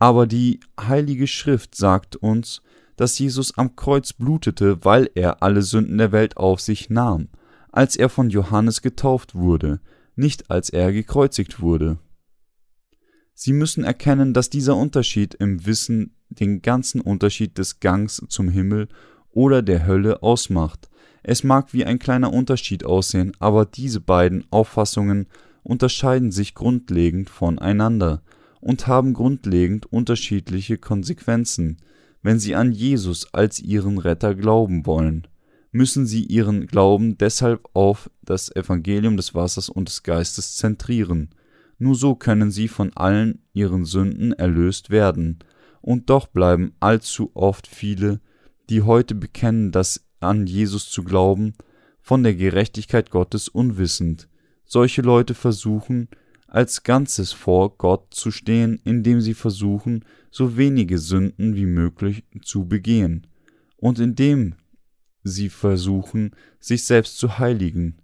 Aber 0.00 0.26
die 0.26 0.58
Heilige 0.76 1.28
Schrift 1.28 1.76
sagt 1.76 2.16
uns, 2.16 2.62
dass 3.00 3.18
Jesus 3.18 3.56
am 3.56 3.74
Kreuz 3.76 4.12
blutete, 4.12 4.84
weil 4.84 5.10
er 5.14 5.42
alle 5.42 5.62
Sünden 5.62 5.98
der 5.98 6.12
Welt 6.12 6.36
auf 6.36 6.60
sich 6.60 6.90
nahm 6.90 7.28
als 7.72 7.96
er 7.96 8.08
von 8.08 8.30
Johannes 8.30 8.82
getauft 8.82 9.34
wurde, 9.34 9.80
nicht 10.16 10.50
als 10.50 10.70
er 10.70 10.92
gekreuzigt 10.92 11.60
wurde. 11.60 11.98
Sie 13.34 13.52
müssen 13.52 13.84
erkennen, 13.84 14.34
dass 14.34 14.50
dieser 14.50 14.76
Unterschied 14.76 15.34
im 15.34 15.64
Wissen 15.64 16.14
den 16.28 16.62
ganzen 16.62 17.00
Unterschied 17.00 17.58
des 17.58 17.80
Gangs 17.80 18.22
zum 18.28 18.48
Himmel 18.48 18.88
oder 19.30 19.62
der 19.62 19.86
Hölle 19.86 20.22
ausmacht. 20.22 20.90
Es 21.22 21.44
mag 21.44 21.72
wie 21.72 21.84
ein 21.84 21.98
kleiner 21.98 22.32
Unterschied 22.32 22.84
aussehen, 22.84 23.32
aber 23.38 23.64
diese 23.64 24.00
beiden 24.00 24.44
Auffassungen 24.50 25.26
unterscheiden 25.62 26.32
sich 26.32 26.54
grundlegend 26.54 27.30
voneinander 27.30 28.22
und 28.60 28.86
haben 28.86 29.14
grundlegend 29.14 29.86
unterschiedliche 29.86 30.76
Konsequenzen, 30.78 31.78
wenn 32.22 32.38
sie 32.38 32.54
an 32.54 32.72
Jesus 32.72 33.32
als 33.32 33.60
ihren 33.60 33.98
Retter 33.98 34.34
glauben 34.34 34.86
wollen 34.86 35.26
müssen 35.72 36.06
sie 36.06 36.24
ihren 36.24 36.66
Glauben 36.66 37.16
deshalb 37.18 37.68
auf 37.74 38.10
das 38.22 38.54
Evangelium 38.54 39.16
des 39.16 39.34
Wassers 39.34 39.68
und 39.68 39.88
des 39.88 40.02
Geistes 40.02 40.56
zentrieren. 40.56 41.30
Nur 41.78 41.94
so 41.94 42.14
können 42.14 42.50
sie 42.50 42.68
von 42.68 42.92
allen 42.96 43.42
ihren 43.52 43.84
Sünden 43.84 44.32
erlöst 44.32 44.90
werden. 44.90 45.38
Und 45.80 46.10
doch 46.10 46.26
bleiben 46.26 46.74
allzu 46.80 47.30
oft 47.34 47.66
viele, 47.66 48.20
die 48.68 48.82
heute 48.82 49.14
bekennen, 49.14 49.72
dass 49.72 50.06
an 50.20 50.46
Jesus 50.46 50.90
zu 50.90 51.04
glauben, 51.04 51.54
von 52.02 52.22
der 52.22 52.34
Gerechtigkeit 52.34 53.10
Gottes 53.10 53.48
unwissend. 53.48 54.28
Solche 54.64 55.02
Leute 55.02 55.34
versuchen, 55.34 56.08
als 56.50 56.82
Ganzes 56.82 57.32
vor 57.32 57.76
Gott 57.78 58.12
zu 58.12 58.30
stehen, 58.30 58.80
indem 58.84 59.20
sie 59.20 59.34
versuchen, 59.34 60.04
so 60.30 60.56
wenige 60.56 60.98
Sünden 60.98 61.54
wie 61.54 61.66
möglich 61.66 62.24
zu 62.42 62.66
begehen, 62.66 63.26
und 63.76 63.98
indem 63.98 64.54
sie 65.22 65.48
versuchen, 65.48 66.32
sich 66.58 66.84
selbst 66.84 67.18
zu 67.18 67.38
heiligen. 67.38 67.98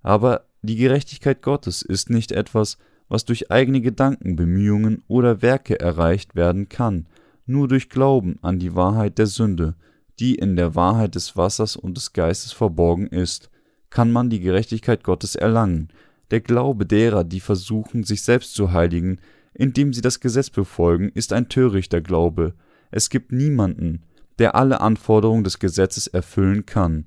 Aber 0.00 0.46
die 0.62 0.76
Gerechtigkeit 0.76 1.42
Gottes 1.42 1.82
ist 1.82 2.10
nicht 2.10 2.32
etwas, 2.32 2.78
was 3.08 3.24
durch 3.24 3.50
eigene 3.50 3.82
Gedanken, 3.82 4.36
Bemühungen 4.36 5.02
oder 5.06 5.42
Werke 5.42 5.78
erreicht 5.78 6.34
werden 6.34 6.68
kann, 6.68 7.06
nur 7.44 7.68
durch 7.68 7.90
Glauben 7.90 8.38
an 8.42 8.58
die 8.58 8.74
Wahrheit 8.74 9.18
der 9.18 9.26
Sünde, 9.26 9.74
die 10.18 10.34
in 10.34 10.56
der 10.56 10.74
Wahrheit 10.74 11.14
des 11.14 11.36
Wassers 11.36 11.76
und 11.76 11.96
des 11.96 12.12
Geistes 12.12 12.52
verborgen 12.52 13.08
ist, 13.08 13.50
kann 13.90 14.10
man 14.10 14.30
die 14.30 14.40
Gerechtigkeit 14.40 15.04
Gottes 15.04 15.34
erlangen. 15.34 15.88
Der 16.30 16.40
Glaube 16.40 16.86
derer, 16.86 17.24
die 17.24 17.40
versuchen, 17.40 18.04
sich 18.04 18.22
selbst 18.22 18.54
zu 18.54 18.72
heiligen, 18.72 19.18
indem 19.54 19.92
sie 19.92 20.00
das 20.00 20.20
Gesetz 20.20 20.50
befolgen, 20.50 21.10
ist 21.14 21.32
ein 21.32 21.48
törichter 21.48 22.00
Glaube. 22.00 22.54
Es 22.90 23.10
gibt 23.10 23.32
niemanden, 23.32 24.02
der 24.38 24.54
alle 24.54 24.80
Anforderungen 24.80 25.44
des 25.44 25.58
Gesetzes 25.58 26.06
erfüllen 26.06 26.66
kann. 26.66 27.06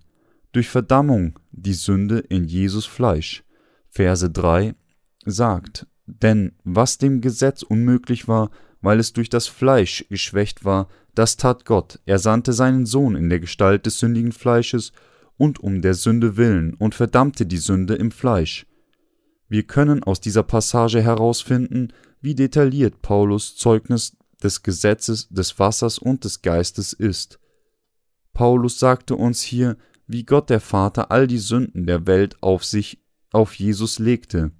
Durch 0.51 0.69
Verdammung 0.69 1.39
die 1.51 1.73
Sünde 1.73 2.19
in 2.19 2.45
Jesus 2.45 2.85
Fleisch. 2.85 3.43
Verse 3.89 4.29
3 4.29 4.75
sagt, 5.25 5.87
denn 6.05 6.53
was 6.63 6.97
dem 6.97 7.21
Gesetz 7.21 7.63
unmöglich 7.63 8.27
war, 8.27 8.51
weil 8.81 8.99
es 8.99 9.13
durch 9.13 9.29
das 9.29 9.47
Fleisch 9.47 10.05
geschwächt 10.09 10.63
war, 10.63 10.87
das 11.15 11.37
tat 11.37 11.65
Gott. 11.65 11.99
Er 12.05 12.19
sandte 12.19 12.53
seinen 12.53 12.85
Sohn 12.85 13.15
in 13.15 13.29
der 13.29 13.39
Gestalt 13.39 13.85
des 13.85 13.99
sündigen 13.99 14.31
Fleisches 14.31 14.91
und 15.37 15.59
um 15.59 15.81
der 15.81 15.95
Sünde 15.95 16.37
willen 16.37 16.75
und 16.75 16.93
verdammte 16.93 17.45
die 17.45 17.57
Sünde 17.57 17.95
im 17.95 18.11
Fleisch. 18.11 18.67
Wir 19.55 19.63
können 19.63 20.03
aus 20.03 20.19
dieser 20.19 20.43
Passage 20.43 21.01
herausfinden, 21.01 21.93
wie 22.19 22.35
detailliert 22.35 23.01
Paulus 23.01 23.55
Zeugnis 23.55 24.17
des 24.43 24.63
Gesetzes, 24.63 25.29
des 25.29 25.57
Wassers 25.57 25.97
und 25.97 26.25
des 26.25 26.41
Geistes 26.41 26.91
ist. 26.91 27.39
Paulus 28.33 28.79
sagte 28.79 29.15
uns 29.15 29.39
hier, 29.39 29.77
wie 30.07 30.25
Gott 30.25 30.49
der 30.49 30.59
Vater 30.59 31.09
all 31.09 31.25
die 31.25 31.37
Sünden 31.37 31.85
der 31.85 32.05
Welt 32.05 32.35
auf 32.43 32.65
sich, 32.65 33.01
auf 33.31 33.53
Jesus 33.53 33.97
legte. 33.97 34.51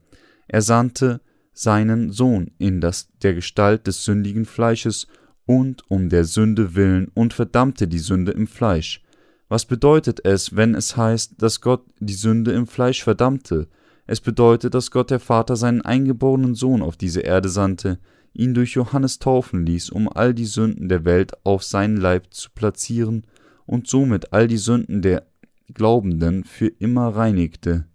Er 0.48 0.62
sandte 0.62 1.20
seinen 1.52 2.14
Sohn 2.14 2.52
in 2.58 2.80
das 2.80 3.10
der 3.22 3.34
Gestalt 3.34 3.88
des 3.88 4.06
sündigen 4.06 4.46
Fleisches 4.46 5.08
und 5.46 5.84
um 5.92 6.08
der 6.08 6.24
Sünde 6.24 6.74
willen 6.74 7.12
und 7.14 7.34
verdammte 7.34 7.90
die 7.90 8.00
Sünde 8.00 8.32
im 8.32 8.48
Fleisch. 8.48 9.04
Was 9.50 9.66
bedeutet 9.66 10.24
es, 10.24 10.56
wenn 10.56 10.74
es 10.74 10.96
heißt, 10.96 11.34
dass 11.42 11.60
Gott 11.60 11.84
die 12.00 12.14
Sünde 12.14 12.54
im 12.54 12.66
Fleisch 12.66 13.04
verdammte? 13.04 13.68
Es 14.08 14.22
bedeutet, 14.22 14.74
dass 14.74 14.92
Gott 14.92 15.10
der 15.10 15.20
Vater 15.20 15.56
seinen 15.56 15.82
eingeborenen 15.82 16.56
Sohn 16.56 16.82
auf 16.82 16.98
diese 16.98 17.22
Erde 17.22 17.50
sandte, 17.50 18.00
ihn 18.34 18.54
durch 18.54 18.72
Johannes 18.72 19.20
taufen 19.20 19.66
ließ, 19.66 19.90
um 19.90 20.10
all 20.10 20.34
die 20.34 20.46
Sünden 20.46 20.90
der 20.90 21.06
Welt 21.06 21.34
auf 21.44 21.64
seinen 21.64 21.98
Leib 21.98 22.34
zu 22.34 22.50
platzieren 22.52 23.26
und 23.66 23.88
somit 23.88 24.34
all 24.34 24.48
die 24.48 24.58
Sünden 24.58 25.02
der 25.02 25.26
Glaubenden 25.74 26.44
für 26.44 26.68
immer 26.68 27.10
reinigte. 27.10 27.86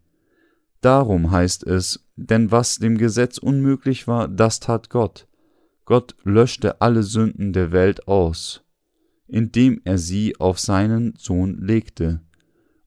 Darum 0.80 1.30
heißt 1.30 1.66
es, 1.66 2.04
denn 2.16 2.50
was 2.50 2.78
dem 2.78 2.96
Gesetz 2.96 3.38
unmöglich 3.38 4.08
war, 4.08 4.28
das 4.28 4.60
tat 4.60 4.90
Gott. 4.90 5.28
Gott 5.84 6.16
löschte 6.24 6.80
alle 6.80 7.02
Sünden 7.02 7.52
der 7.52 7.70
Welt 7.70 8.08
aus, 8.08 8.64
indem 9.26 9.80
er 9.84 9.98
sie 9.98 10.38
auf 10.40 10.58
seinen 10.58 11.14
Sohn 11.16 11.58
legte, 11.60 12.20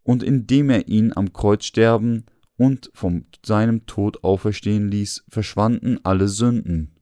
und 0.03 0.23
indem 0.23 0.69
er 0.69 0.88
ihn 0.88 1.13
am 1.15 1.31
Kreuz 1.31 1.65
sterben 1.65 2.25
und 2.63 2.89
von 2.93 3.26
seinem 3.45 3.86
Tod 3.88 4.23
auferstehen 4.23 4.88
ließ, 4.88 5.26
verschwanden 5.28 5.99
alle 6.04 6.30
Sünden. 6.30 6.95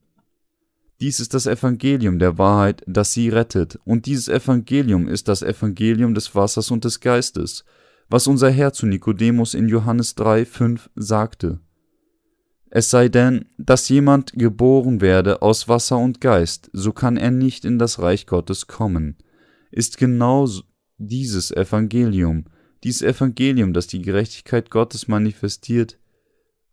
Dies 1.00 1.20
ist 1.20 1.36
das 1.36 1.46
Evangelium 1.46 2.18
der 2.18 2.40
Wahrheit, 2.40 2.84
das 2.88 3.14
sie 3.14 3.30
rettet, 3.30 3.78
und 3.86 4.08
dieses 4.08 4.28
Evangelium 4.28 5.08
ist 5.08 5.28
das 5.28 5.44
Evangelium 5.44 6.16
des 6.16 6.34
Wassers 6.34 6.72
und 6.72 6.84
des 6.84 7.00
Geistes, 7.00 7.64
was 8.10 8.26
unser 8.26 8.50
Herr 8.50 8.74
zu 8.74 8.88
Nikodemus 8.88 9.54
in 9.54 9.68
Johannes 9.70 10.16
3, 10.16 10.46
5 10.46 10.90
sagte. 10.96 11.60
Es 12.72 12.90
sei 12.90 13.08
denn, 13.08 13.46
dass 13.60 13.88
jemand 13.90 14.34
geboren 14.34 15.00
werde 15.00 15.44
aus 15.44 15.68
Wasser 15.68 16.00
und 16.00 16.22
Geist, 16.22 16.72
so 16.74 16.92
kann 16.92 17.18
er 17.18 17.30
nicht 17.30 17.66
in 17.66 17.78
das 17.78 18.00
Reich 18.00 18.26
Gottes 18.26 18.66
kommen. 18.66 19.18
Ist 19.70 20.00
genau 20.00 20.50
dieses 20.98 21.52
Evangelium, 21.52 22.46
dieses 22.84 23.02
Evangelium, 23.02 23.74
das 23.74 23.88
die 23.88 24.02
Gerechtigkeit 24.02 24.70
Gottes 24.70 25.08
manifestiert, 25.08 26.00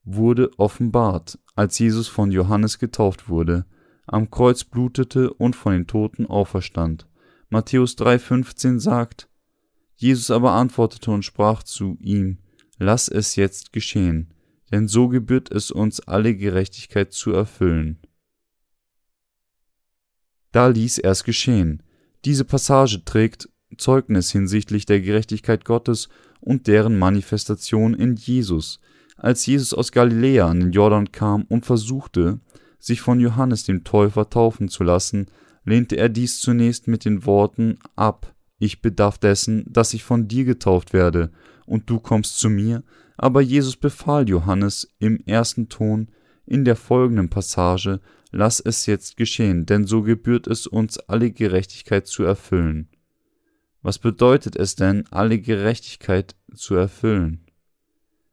wurde 0.04 0.50
offenbart, 0.58 1.38
als 1.54 1.78
Jesus 1.78 2.08
von 2.08 2.30
Johannes 2.30 2.78
getauft 2.78 3.28
wurde, 3.28 3.66
am 4.06 4.30
Kreuz 4.30 4.64
blutete 4.64 5.32
und 5.34 5.54
von 5.54 5.72
den 5.72 5.86
Toten 5.86 6.26
auferstand. 6.26 7.06
Matthäus 7.50 7.96
3,15 7.98 8.78
sagt: 8.78 9.28
Jesus 9.96 10.30
aber 10.30 10.52
antwortete 10.52 11.10
und 11.10 11.24
sprach 11.24 11.62
zu 11.62 11.98
ihm: 12.00 12.38
Lass 12.78 13.08
es 13.08 13.36
jetzt 13.36 13.72
geschehen 13.72 14.32
denn 14.70 14.88
so 14.88 15.08
gebührt 15.08 15.50
es 15.50 15.70
uns 15.70 16.00
alle 16.00 16.36
Gerechtigkeit 16.36 17.12
zu 17.12 17.32
erfüllen. 17.32 17.98
Da 20.52 20.68
ließ 20.68 20.98
er 20.98 21.12
es 21.12 21.24
geschehen. 21.24 21.82
Diese 22.24 22.44
Passage 22.44 23.04
trägt 23.04 23.48
Zeugnis 23.76 24.30
hinsichtlich 24.30 24.86
der 24.86 25.00
Gerechtigkeit 25.00 25.64
Gottes 25.64 26.08
und 26.40 26.66
deren 26.66 26.98
Manifestation 26.98 27.94
in 27.94 28.16
Jesus. 28.16 28.80
Als 29.16 29.46
Jesus 29.46 29.74
aus 29.74 29.92
Galiläa 29.92 30.48
an 30.48 30.60
den 30.60 30.72
Jordan 30.72 31.12
kam 31.12 31.42
und 31.48 31.66
versuchte, 31.66 32.40
sich 32.78 33.00
von 33.00 33.20
Johannes 33.20 33.64
dem 33.64 33.84
Täufer 33.84 34.30
taufen 34.30 34.68
zu 34.68 34.84
lassen, 34.84 35.26
lehnte 35.64 35.96
er 35.96 36.08
dies 36.08 36.40
zunächst 36.40 36.88
mit 36.88 37.04
den 37.04 37.26
Worten 37.26 37.78
ab, 37.96 38.34
ich 38.58 38.80
bedarf 38.80 39.18
dessen, 39.18 39.64
dass 39.68 39.94
ich 39.94 40.04
von 40.04 40.28
dir 40.28 40.44
getauft 40.44 40.92
werde, 40.92 41.30
und 41.66 41.90
du 41.90 42.00
kommst 42.00 42.38
zu 42.38 42.48
mir, 42.48 42.82
aber 43.16 43.40
Jesus 43.40 43.76
befahl 43.76 44.28
Johannes 44.28 44.94
im 44.98 45.20
ersten 45.26 45.68
Ton 45.68 46.08
in 46.46 46.64
der 46.64 46.76
folgenden 46.76 47.28
Passage, 47.28 48.00
lass 48.30 48.60
es 48.60 48.86
jetzt 48.86 49.16
geschehen, 49.16 49.66
denn 49.66 49.86
so 49.86 50.02
gebührt 50.02 50.46
es 50.46 50.66
uns, 50.66 50.98
alle 50.98 51.30
Gerechtigkeit 51.30 52.06
zu 52.06 52.22
erfüllen. 52.22 52.88
Was 53.82 53.98
bedeutet 53.98 54.56
es 54.56 54.74
denn, 54.74 55.04
alle 55.10 55.38
Gerechtigkeit 55.38 56.34
zu 56.54 56.74
erfüllen? 56.74 57.44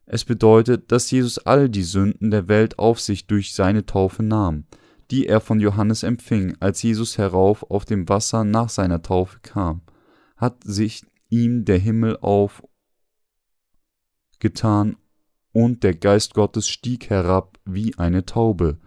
Es 0.06 0.26
bedeutet, 0.26 0.92
dass 0.92 1.10
Jesus 1.10 1.40
all 1.40 1.70
die 1.70 1.84
Sünden 1.84 2.32
der 2.32 2.48
Welt 2.48 2.78
auf 2.78 3.00
sich 3.00 3.28
durch 3.28 3.54
seine 3.54 3.86
Taufe 3.86 4.24
nahm, 4.24 4.66
die 5.12 5.28
er 5.28 5.42
von 5.42 5.60
Johannes 5.60 6.04
empfing, 6.04 6.56
als 6.60 6.82
Jesus 6.82 7.18
herauf 7.18 7.70
auf 7.70 7.86
dem 7.86 8.08
Wasser 8.08 8.44
nach 8.44 8.70
seiner 8.70 9.02
Taufe 9.02 9.40
kam, 9.42 9.82
hat 10.38 10.64
sich 10.64 11.04
ihm 11.30 11.66
der 11.66 11.80
Himmel 11.80 12.18
auf 12.22 12.64
getan, 14.40 14.98
und 15.52 15.84
der 15.84 15.96
Geist 15.96 16.34
Gottes 16.34 16.68
stieg 16.68 17.10
herab 17.10 17.58
wie 17.64 17.98
eine 17.98 18.26
Taube. 18.26 18.78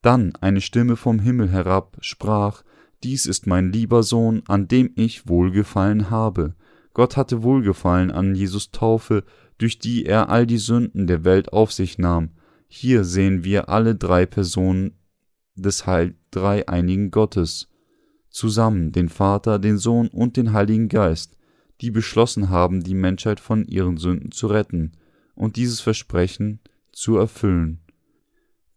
Dann 0.00 0.32
eine 0.36 0.60
Stimme 0.60 0.94
vom 0.94 1.18
Himmel 1.18 1.50
herab 1.50 1.96
sprach, 2.00 2.62
Dies 3.04 3.26
ist 3.26 3.46
mein 3.46 3.70
lieber 3.70 4.02
Sohn, 4.02 4.42
an 4.48 4.66
dem 4.66 4.90
ich 4.96 5.28
Wohlgefallen 5.28 6.08
habe. 6.08 6.54
Gott 6.94 7.18
hatte 7.18 7.42
Wohlgefallen 7.42 8.10
an 8.10 8.34
Jesus 8.34 8.70
Taufe, 8.70 9.24
durch 9.58 9.78
die 9.78 10.06
er 10.06 10.30
all 10.30 10.46
die 10.46 10.56
Sünden 10.56 11.06
der 11.06 11.22
Welt 11.22 11.52
auf 11.52 11.70
sich 11.70 11.98
nahm. 11.98 12.30
Hier 12.66 13.04
sehen 13.04 13.44
wir 13.44 13.68
alle 13.68 13.94
drei 13.94 14.24
Personen 14.24 14.94
des 15.54 15.86
Heil 15.86 16.14
dreieinigen 16.30 17.10
Gottes, 17.10 17.68
zusammen 18.30 18.90
den 18.90 19.10
Vater, 19.10 19.58
den 19.58 19.76
Sohn 19.76 20.08
und 20.08 20.38
den 20.38 20.54
Heiligen 20.54 20.88
Geist, 20.88 21.36
die 21.82 21.90
beschlossen 21.90 22.48
haben, 22.48 22.82
die 22.82 22.94
Menschheit 22.94 23.38
von 23.38 23.66
ihren 23.66 23.98
Sünden 23.98 24.32
zu 24.32 24.46
retten 24.46 24.92
und 25.34 25.56
dieses 25.56 25.80
Versprechen 25.80 26.60
zu 26.90 27.18
erfüllen. 27.18 27.80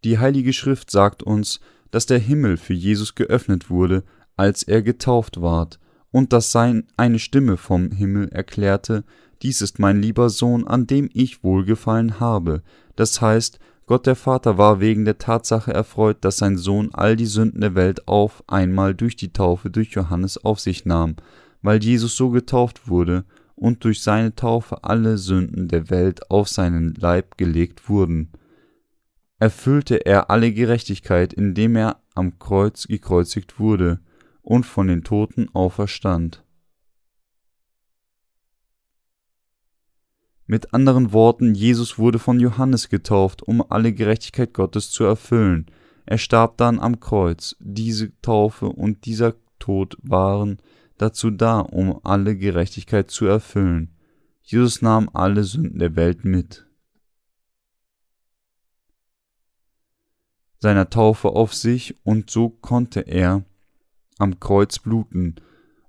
Die 0.03 0.19
Heilige 0.19 0.51
Schrift 0.51 0.91
sagt 0.91 1.23
uns, 1.23 1.61
dass 1.91 2.05
der 2.05 2.19
Himmel 2.19 2.57
für 2.57 2.73
Jesus 2.73 3.15
geöffnet 3.15 3.69
wurde, 3.69 4.03
als 4.38 4.63
er 4.63 4.82
getauft 4.82 5.41
ward, 5.41 5.80
und 6.12 6.32
dass 6.32 6.52
sein 6.52 6.86
eine 6.95 7.19
Stimme 7.19 7.58
vom 7.58 7.91
Himmel 7.91 8.30
erklärte, 8.30 9.04
dies 9.41 9.62
ist 9.62 9.78
mein 9.78 10.02
lieber 10.02 10.30
Sohn, 10.30 10.65
an 10.65 10.88
dem 10.88 11.10
ich 11.13 11.43
wohlgefallen 11.43 12.19
habe. 12.19 12.63
Das 12.95 13.21
heißt, 13.21 13.60
Gott 13.86 14.06
der 14.06 14.15
Vater 14.15 14.58
war 14.58 14.80
wegen 14.80 15.06
der 15.06 15.17
Tatsache 15.17 15.73
erfreut, 15.73 16.17
dass 16.21 16.38
sein 16.38 16.58
Sohn 16.58 16.89
all 16.93 17.15
die 17.15 17.26
Sünden 17.26 17.62
der 17.62 17.76
Welt 17.76 18.08
auf 18.08 18.43
einmal 18.47 18.95
durch 18.95 19.15
die 19.15 19.32
Taufe 19.32 19.69
durch 19.69 19.91
Johannes 19.91 20.43
auf 20.43 20.60
sich 20.60 20.86
nahm, 20.86 21.15
weil 21.62 21.84
Jesus 21.84 22.15
so 22.15 22.30
getauft 22.30 22.88
wurde 22.88 23.26
und 23.56 23.84
durch 23.84 24.02
seine 24.02 24.36
Taufe 24.36 24.84
alle 24.84 25.17
Sünden 25.17 25.67
der 25.67 25.89
Welt 25.89 26.30
auf 26.30 26.47
seinen 26.47 26.95
Leib 26.95 27.38
gelegt 27.38 27.89
wurden. 27.89 28.32
Erfüllte 29.39 30.06
er 30.06 30.30
alle 30.32 30.52
Gerechtigkeit, 30.52 31.32
indem 31.32 31.76
er 31.76 32.02
am 32.15 32.39
Kreuz 32.39 32.88
gekreuzigt 32.88 33.60
wurde 33.60 34.00
und 34.47 34.65
von 34.65 34.88
den 34.88 35.03
Toten 35.03 35.49
auferstand. 35.53 36.41
Mit 40.45 40.73
anderen 40.73 41.12
Worten, 41.12 41.53
Jesus 41.53 41.99
wurde 41.99 42.17
von 42.17 42.39
Johannes 42.39 42.88
getauft, 42.88 43.43
um 43.43 43.62
alle 43.69 43.91
Gerechtigkeit 43.91 44.53
Gottes 44.53 44.89
zu 44.89 45.03
erfüllen. 45.03 45.65
Er 46.05 46.17
starb 46.17 46.55
dann 46.55 46.79
am 46.79 47.01
Kreuz. 47.01 47.57
Diese 47.60 48.17
Taufe 48.21 48.67
und 48.67 49.05
dieser 49.05 49.36
Tod 49.60 49.97
waren 50.01 50.60
dazu 50.97 51.29
da, 51.29 51.60
um 51.60 51.99
alle 52.05 52.38
Gerechtigkeit 52.38 53.12
zu 53.12 53.25
erfüllen. 53.25 53.97
Jesus 54.43 54.81
nahm 54.81 55.10
alle 55.12 55.43
Sünden 55.43 55.79
der 55.79 55.97
Welt 55.97 56.23
mit. 56.23 56.65
Seiner 60.60 60.89
Taufe 60.89 61.31
auf 61.31 61.53
sich 61.53 61.97
und 62.05 62.29
so 62.29 62.47
konnte 62.47 63.01
er 63.01 63.43
am 64.19 64.39
Kreuz 64.39 64.80
bluten, 64.80 65.36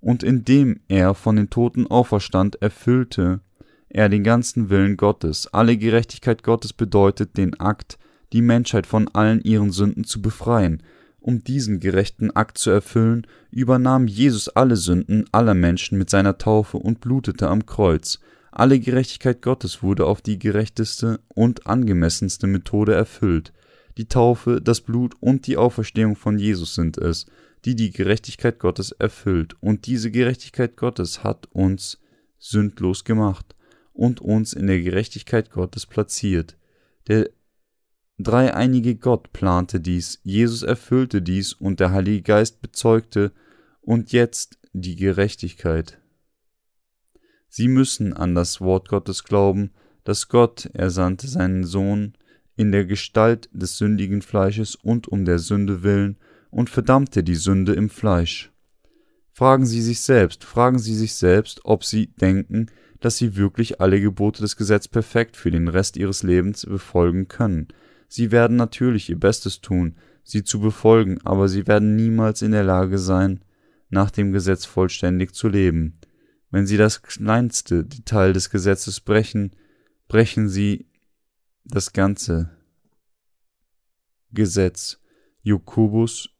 und 0.01 0.23
indem 0.23 0.81
er 0.89 1.15
von 1.15 1.37
den 1.37 1.51
Toten 1.51 1.87
auferstand, 1.87 2.63
erfüllte 2.63 3.41
er 3.89 4.09
den 4.09 4.23
ganzen 4.23 4.71
Willen 4.71 4.97
Gottes. 4.97 5.53
Alle 5.53 5.77
Gerechtigkeit 5.77 6.43
Gottes 6.43 6.73
bedeutet 6.73 7.37
den 7.37 7.59
Akt, 7.59 7.99
die 8.33 8.43
Menschheit 8.43 8.87
von 8.87 9.09
allen 9.09 9.41
ihren 9.41 9.73
Sünden 9.73 10.05
zu 10.05 10.21
befreien. 10.21 10.83
Um 11.21 11.43
diesen 11.43 11.81
gerechten 11.81 12.31
Akt 12.31 12.59
zu 12.59 12.71
erfüllen, 12.71 13.27
übernahm 13.51 14.07
Jesus 14.07 14.49
alle 14.49 14.77
Sünden 14.77 15.25
aller 15.33 15.55
Menschen 15.55 15.99
mit 15.99 16.11
seiner 16.11 16.39
Taufe 16.39 16.77
und 16.77 17.01
blutete 17.01 17.49
am 17.49 17.67
Kreuz. 17.67 18.21
Alle 18.53 18.79
Gerechtigkeit 18.79 19.43
Gottes 19.43 19.83
wurde 19.83 20.07
auf 20.07 20.23
die 20.23 20.39
gerechteste 20.39 21.21
und 21.35 21.67
angemessenste 21.67 22.47
Methode 22.47 22.95
erfüllt. 22.95 23.53
Die 23.97 24.07
Taufe, 24.07 24.61
das 24.63 24.81
Blut 24.81 25.15
und 25.21 25.47
die 25.47 25.57
Auferstehung 25.57 26.15
von 26.15 26.39
Jesus 26.39 26.75
sind 26.75 26.99
es, 26.99 27.27
die 27.65 27.75
die 27.75 27.91
Gerechtigkeit 27.91 28.59
Gottes 28.59 28.93
erfüllt, 28.93 29.57
und 29.61 29.87
diese 29.87 30.11
Gerechtigkeit 30.11 30.77
Gottes 30.77 31.25
hat 31.25 31.47
uns 31.53 32.01
sündlos 32.39 33.05
gemacht 33.05 33.55
und 33.93 34.21
uns 34.21 34.53
in 34.53 34.67
der 34.67 34.81
Gerechtigkeit 34.81 35.51
Gottes 35.51 35.87
platziert. 35.87 36.57
Der 37.09 37.31
dreieinige 38.19 38.97
Gott 38.97 39.33
plante 39.33 39.81
dies, 39.81 40.21
Jesus 40.23 40.63
erfüllte 40.63 41.23
dies 41.23 41.53
und 41.53 41.81
der 41.81 41.91
Heilige 41.91 42.23
Geist 42.23 42.61
bezeugte 42.61 43.33
und 43.81 44.13
jetzt 44.13 44.59
die 44.73 44.97
Gerechtigkeit. 44.97 46.01
Sie 47.49 47.69
müssen 47.69 48.13
an 48.13 48.35
das 48.35 48.61
Wort 48.61 48.89
Gottes 48.89 49.25
glauben, 49.25 49.73
dass 50.05 50.29
Gott 50.29 50.67
ersandte 50.75 51.27
seinen 51.27 51.65
Sohn 51.65 52.15
in 52.57 52.73
der 52.73 52.85
Gestalt 52.85 53.49
des 53.53 53.79
sündigen 53.79 54.23
Fleisches 54.23 54.75
und 54.75 55.09
um 55.09 55.25
der 55.25 55.39
Sünde 55.39 55.83
willen 55.83 56.19
und 56.51 56.71
verdammte 56.71 57.23
die 57.23 57.35
Sünde 57.35 57.75
im 57.75 57.91
Fleisch. 57.91 58.53
Fragen 59.33 59.67
Sie 59.67 59.83
sich 59.83 60.01
selbst, 60.01 60.45
fragen 60.45 60.79
Sie 60.79 60.95
sich 60.95 61.15
selbst, 61.15 61.61
ob 61.65 61.85
Sie 61.85 62.09
denken, 62.09 62.71
dass 63.01 63.17
sie 63.17 63.37
wirklich 63.37 63.81
alle 63.81 64.01
Gebote 64.01 64.43
des 64.43 64.57
Gesetzes 64.57 64.89
perfekt 64.89 65.37
für 65.37 65.51
den 65.51 65.69
Rest 65.69 65.97
ihres 65.97 66.23
Lebens 66.23 66.67
befolgen 66.67 67.29
können. 67.29 67.69
Sie 68.09 68.33
werden 68.33 68.57
natürlich 68.57 69.09
ihr 69.09 69.19
Bestes 69.19 69.61
tun, 69.61 69.97
sie 70.25 70.43
zu 70.43 70.61
befolgen, 70.61 71.19
aber 71.25 71.49
sie 71.49 71.67
werden 71.67 71.97
niemals 71.97 72.43
in 72.43 72.53
der 72.53 72.65
Lage 72.65 72.99
sein, 72.99 73.41
nach 73.91 74.11
dem 74.11 74.33
Gesetz 74.33 74.65
vollständig 74.65 75.35
zu 75.35 75.49
leben. 75.49 75.99
Wenn 76.51 76.67
sie 76.67 76.77
das 76.77 77.03
kleinste 77.03 77.85
Detail 77.85 78.33
des 78.33 78.51
Gesetzes 78.51 79.01
brechen, 79.01 79.53
brechen 80.09 80.49
sie 80.49 80.87
das 81.65 81.93
ganze 81.93 82.51
Gesetz. 84.33 84.99
Jakobus 85.43 86.31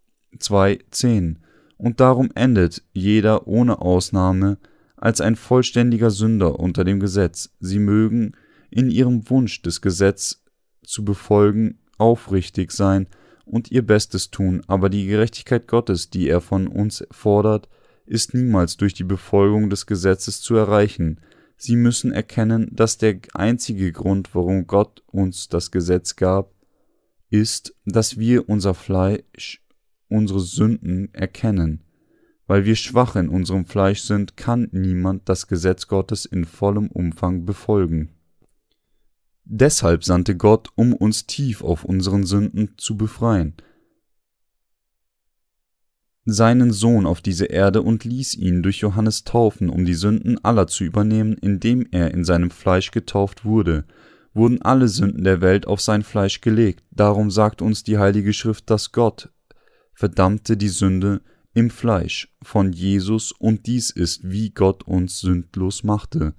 2,10 0.41 1.37
Und 1.77 2.01
darum 2.01 2.31
endet 2.35 2.83
jeder 2.93 3.47
ohne 3.47 3.81
Ausnahme 3.81 4.59
als 4.97 5.21
ein 5.21 5.37
vollständiger 5.37 6.11
Sünder 6.11 6.59
unter 6.59 6.85
dem 6.85 7.01
Gesetz. 7.01 7.51
Sie 7.61 7.79
mögen 7.79 8.33
in 8.71 8.91
ihrem 8.91 9.29
Wunsch, 9.31 9.63
des 9.63 9.81
Gesetz 9.81 10.43
zu 10.83 11.05
befolgen, 11.05 11.79
aufrichtig 11.99 12.73
sein 12.73 13.07
und 13.45 13.71
ihr 13.71 13.87
Bestes 13.87 14.31
tun, 14.31 14.63
aber 14.67 14.89
die 14.89 15.07
Gerechtigkeit 15.07 15.67
Gottes, 15.67 16.11
die 16.11 16.29
er 16.29 16.41
von 16.41 16.67
uns 16.67 17.05
fordert, 17.11 17.69
ist 18.07 18.35
niemals 18.35 18.77
durch 18.77 18.95
die 18.95 19.05
Befolgung 19.05 19.71
des 19.71 19.87
Gesetzes 19.87 20.41
zu 20.41 20.55
erreichen. 20.57 21.21
Sie 21.57 21.77
müssen 21.77 22.13
erkennen, 22.13 22.71
dass 22.73 22.99
der 22.99 23.19
einzige 23.35 23.93
Grund, 23.93 24.35
warum 24.35 24.67
Gott 24.67 25.03
uns 25.07 25.49
das 25.49 25.71
Gesetz 25.71 26.17
gab, 26.17 26.53
ist, 27.31 27.75
dass 27.85 28.19
wir 28.19 28.49
unser 28.49 28.75
Fleisch, 28.75 29.63
unsere 30.09 30.41
Sünden 30.41 31.13
erkennen. 31.13 31.83
Weil 32.47 32.65
wir 32.65 32.77
schwach 32.77 33.17
in 33.17 33.29
unserem 33.29 33.67
Fleisch 33.67 34.01
sind, 34.03 34.37
kann 34.37 34.69
niemand 34.73 35.29
das 35.29 35.49
Gesetz 35.49 35.87
Gottes 35.87 36.25
in 36.25 36.45
vollem 36.45 36.89
Umfang 36.89 37.45
befolgen. 37.45 38.11
Deshalb 39.45 40.05
sandte 40.05 40.37
Gott, 40.37 40.69
um 40.75 40.93
uns 40.93 41.27
tief 41.27 41.63
auf 41.63 41.85
unseren 41.85 42.25
Sünden 42.25 42.75
zu 42.77 42.97
befreien, 42.97 43.55
seinen 46.31 46.73
Sohn 46.73 47.07
auf 47.07 47.23
diese 47.23 47.47
Erde 47.47 47.81
und 47.83 48.05
ließ 48.05 48.35
ihn 48.35 48.63
durch 48.63 48.81
Johannes 48.81 49.25
taufen, 49.25 49.71
um 49.71 49.85
die 49.85 49.95
Sünden 49.95 50.43
aller 50.45 50.67
zu 50.67 50.85
übernehmen, 50.85 51.35
indem 51.35 51.87
er 51.91 52.13
in 52.13 52.25
seinem 52.25 52.51
Fleisch 52.51 52.91
getauft 52.91 53.45
wurde, 53.45 53.85
wurden 54.35 54.61
alle 54.63 54.89
Sünden 54.89 55.25
der 55.25 55.41
Welt 55.41 55.67
auf 55.67 55.81
sein 55.81 56.03
Fleisch 56.03 56.41
gelegt. 56.43 56.85
Darum 56.91 57.31
sagt 57.31 57.63
uns 57.63 57.83
die 57.83 57.99
Heilige 57.99 58.33
Schrift, 58.35 58.69
dass 58.69 58.93
Gott 58.93 59.31
verdammte 59.99 60.57
die 60.57 60.69
Sünde 60.69 61.23
im 61.55 61.71
Fleisch 61.71 62.33
von 62.41 62.73
Jesus 62.73 63.33
und 63.33 63.67
dies 63.67 63.91
ist, 63.91 64.31
wie 64.31 64.51
Gott 64.51 64.85
uns 64.85 65.19
sündlos 65.19 65.83
machte. 65.83 66.35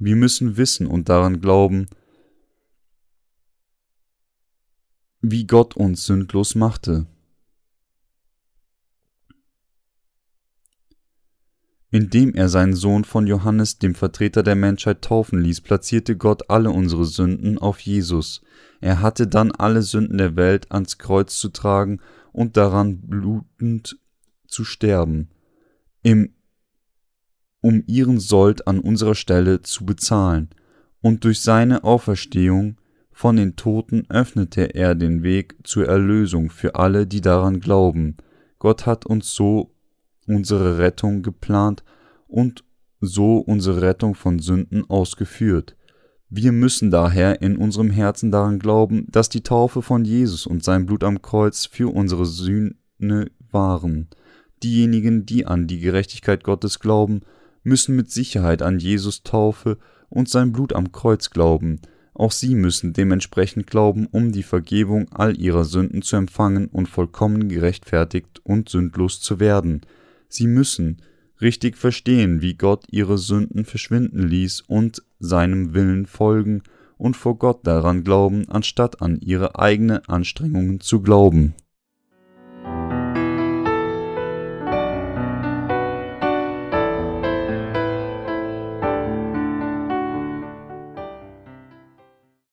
Wir 0.00 0.16
müssen 0.16 0.56
wissen 0.56 0.84
und 0.88 1.08
daran 1.08 1.40
glauben, 1.40 1.86
wie 5.20 5.46
Gott 5.46 5.76
uns 5.76 6.06
sündlos 6.06 6.56
machte. 6.56 7.06
Indem 11.92 12.34
er 12.34 12.48
seinen 12.48 12.74
Sohn 12.74 13.04
von 13.04 13.28
Johannes, 13.28 13.78
dem 13.78 13.94
Vertreter 13.94 14.42
der 14.42 14.56
Menschheit, 14.56 15.02
taufen 15.02 15.40
ließ, 15.40 15.60
platzierte 15.60 16.16
Gott 16.16 16.50
alle 16.50 16.70
unsere 16.70 17.04
Sünden 17.04 17.58
auf 17.58 17.78
Jesus. 17.78 18.42
Er 18.80 19.00
hatte 19.02 19.28
dann 19.28 19.52
alle 19.52 19.82
Sünden 19.82 20.18
der 20.18 20.34
Welt 20.34 20.72
ans 20.72 20.98
Kreuz 20.98 21.38
zu 21.38 21.50
tragen 21.50 22.00
und 22.32 22.56
daran 22.56 23.00
blutend 23.00 23.98
zu 24.46 24.64
sterben, 24.64 25.30
im, 26.02 26.34
um 27.60 27.82
ihren 27.86 28.20
Sold 28.20 28.66
an 28.66 28.80
unserer 28.80 29.14
Stelle 29.14 29.62
zu 29.62 29.84
bezahlen, 29.84 30.50
und 31.00 31.24
durch 31.24 31.40
seine 31.40 31.84
Auferstehung 31.84 32.76
von 33.12 33.36
den 33.36 33.56
Toten 33.56 34.06
öffnete 34.08 34.74
er 34.74 34.94
den 34.94 35.22
Weg 35.22 35.56
zur 35.64 35.86
Erlösung 35.86 36.50
für 36.50 36.74
alle, 36.76 37.06
die 37.06 37.20
daran 37.20 37.60
glauben. 37.60 38.16
Gott 38.58 38.86
hat 38.86 39.06
uns 39.06 39.32
so 39.32 39.74
unsere 40.26 40.78
Rettung 40.78 41.22
geplant 41.22 41.82
und 42.26 42.64
so 43.00 43.38
unsere 43.38 43.82
Rettung 43.82 44.14
von 44.14 44.38
Sünden 44.38 44.88
ausgeführt. 44.88 45.76
Wir 46.30 46.52
müssen 46.52 46.90
daher 46.90 47.40
in 47.40 47.56
unserem 47.56 47.90
Herzen 47.90 48.30
daran 48.30 48.58
glauben, 48.58 49.06
dass 49.10 49.30
die 49.30 49.42
Taufe 49.42 49.80
von 49.80 50.04
Jesus 50.04 50.46
und 50.46 50.62
sein 50.62 50.84
Blut 50.84 51.02
am 51.02 51.22
Kreuz 51.22 51.64
für 51.64 51.92
unsere 51.92 52.26
Sühne 52.26 53.30
waren. 53.50 54.08
Diejenigen, 54.62 55.24
die 55.24 55.46
an 55.46 55.66
die 55.66 55.80
Gerechtigkeit 55.80 56.44
Gottes 56.44 56.80
glauben, 56.80 57.20
müssen 57.62 57.96
mit 57.96 58.10
Sicherheit 58.10 58.60
an 58.60 58.78
Jesus 58.78 59.22
Taufe 59.22 59.78
und 60.10 60.28
sein 60.28 60.52
Blut 60.52 60.74
am 60.74 60.92
Kreuz 60.92 61.30
glauben. 61.30 61.80
Auch 62.12 62.32
sie 62.32 62.54
müssen 62.54 62.92
dementsprechend 62.92 63.66
glauben, 63.66 64.06
um 64.06 64.32
die 64.32 64.42
Vergebung 64.42 65.10
all 65.12 65.38
ihrer 65.38 65.64
Sünden 65.64 66.02
zu 66.02 66.16
empfangen 66.16 66.66
und 66.66 66.88
vollkommen 66.88 67.48
gerechtfertigt 67.48 68.40
und 68.44 68.68
sündlos 68.68 69.20
zu 69.20 69.40
werden. 69.40 69.82
Sie 70.28 70.46
müssen 70.46 71.00
richtig 71.40 71.76
verstehen, 71.76 72.42
wie 72.42 72.54
Gott 72.54 72.84
ihre 72.90 73.18
Sünden 73.18 73.64
verschwinden 73.64 74.26
ließ 74.26 74.62
und 74.62 75.02
seinem 75.18 75.74
Willen 75.74 76.06
folgen 76.06 76.62
und 76.96 77.16
vor 77.16 77.38
Gott 77.38 77.66
daran 77.66 78.04
glauben, 78.04 78.48
anstatt 78.48 79.00
an 79.02 79.20
ihre 79.20 79.58
eigene 79.58 80.08
Anstrengungen 80.08 80.80
zu 80.80 81.00
glauben. 81.00 81.54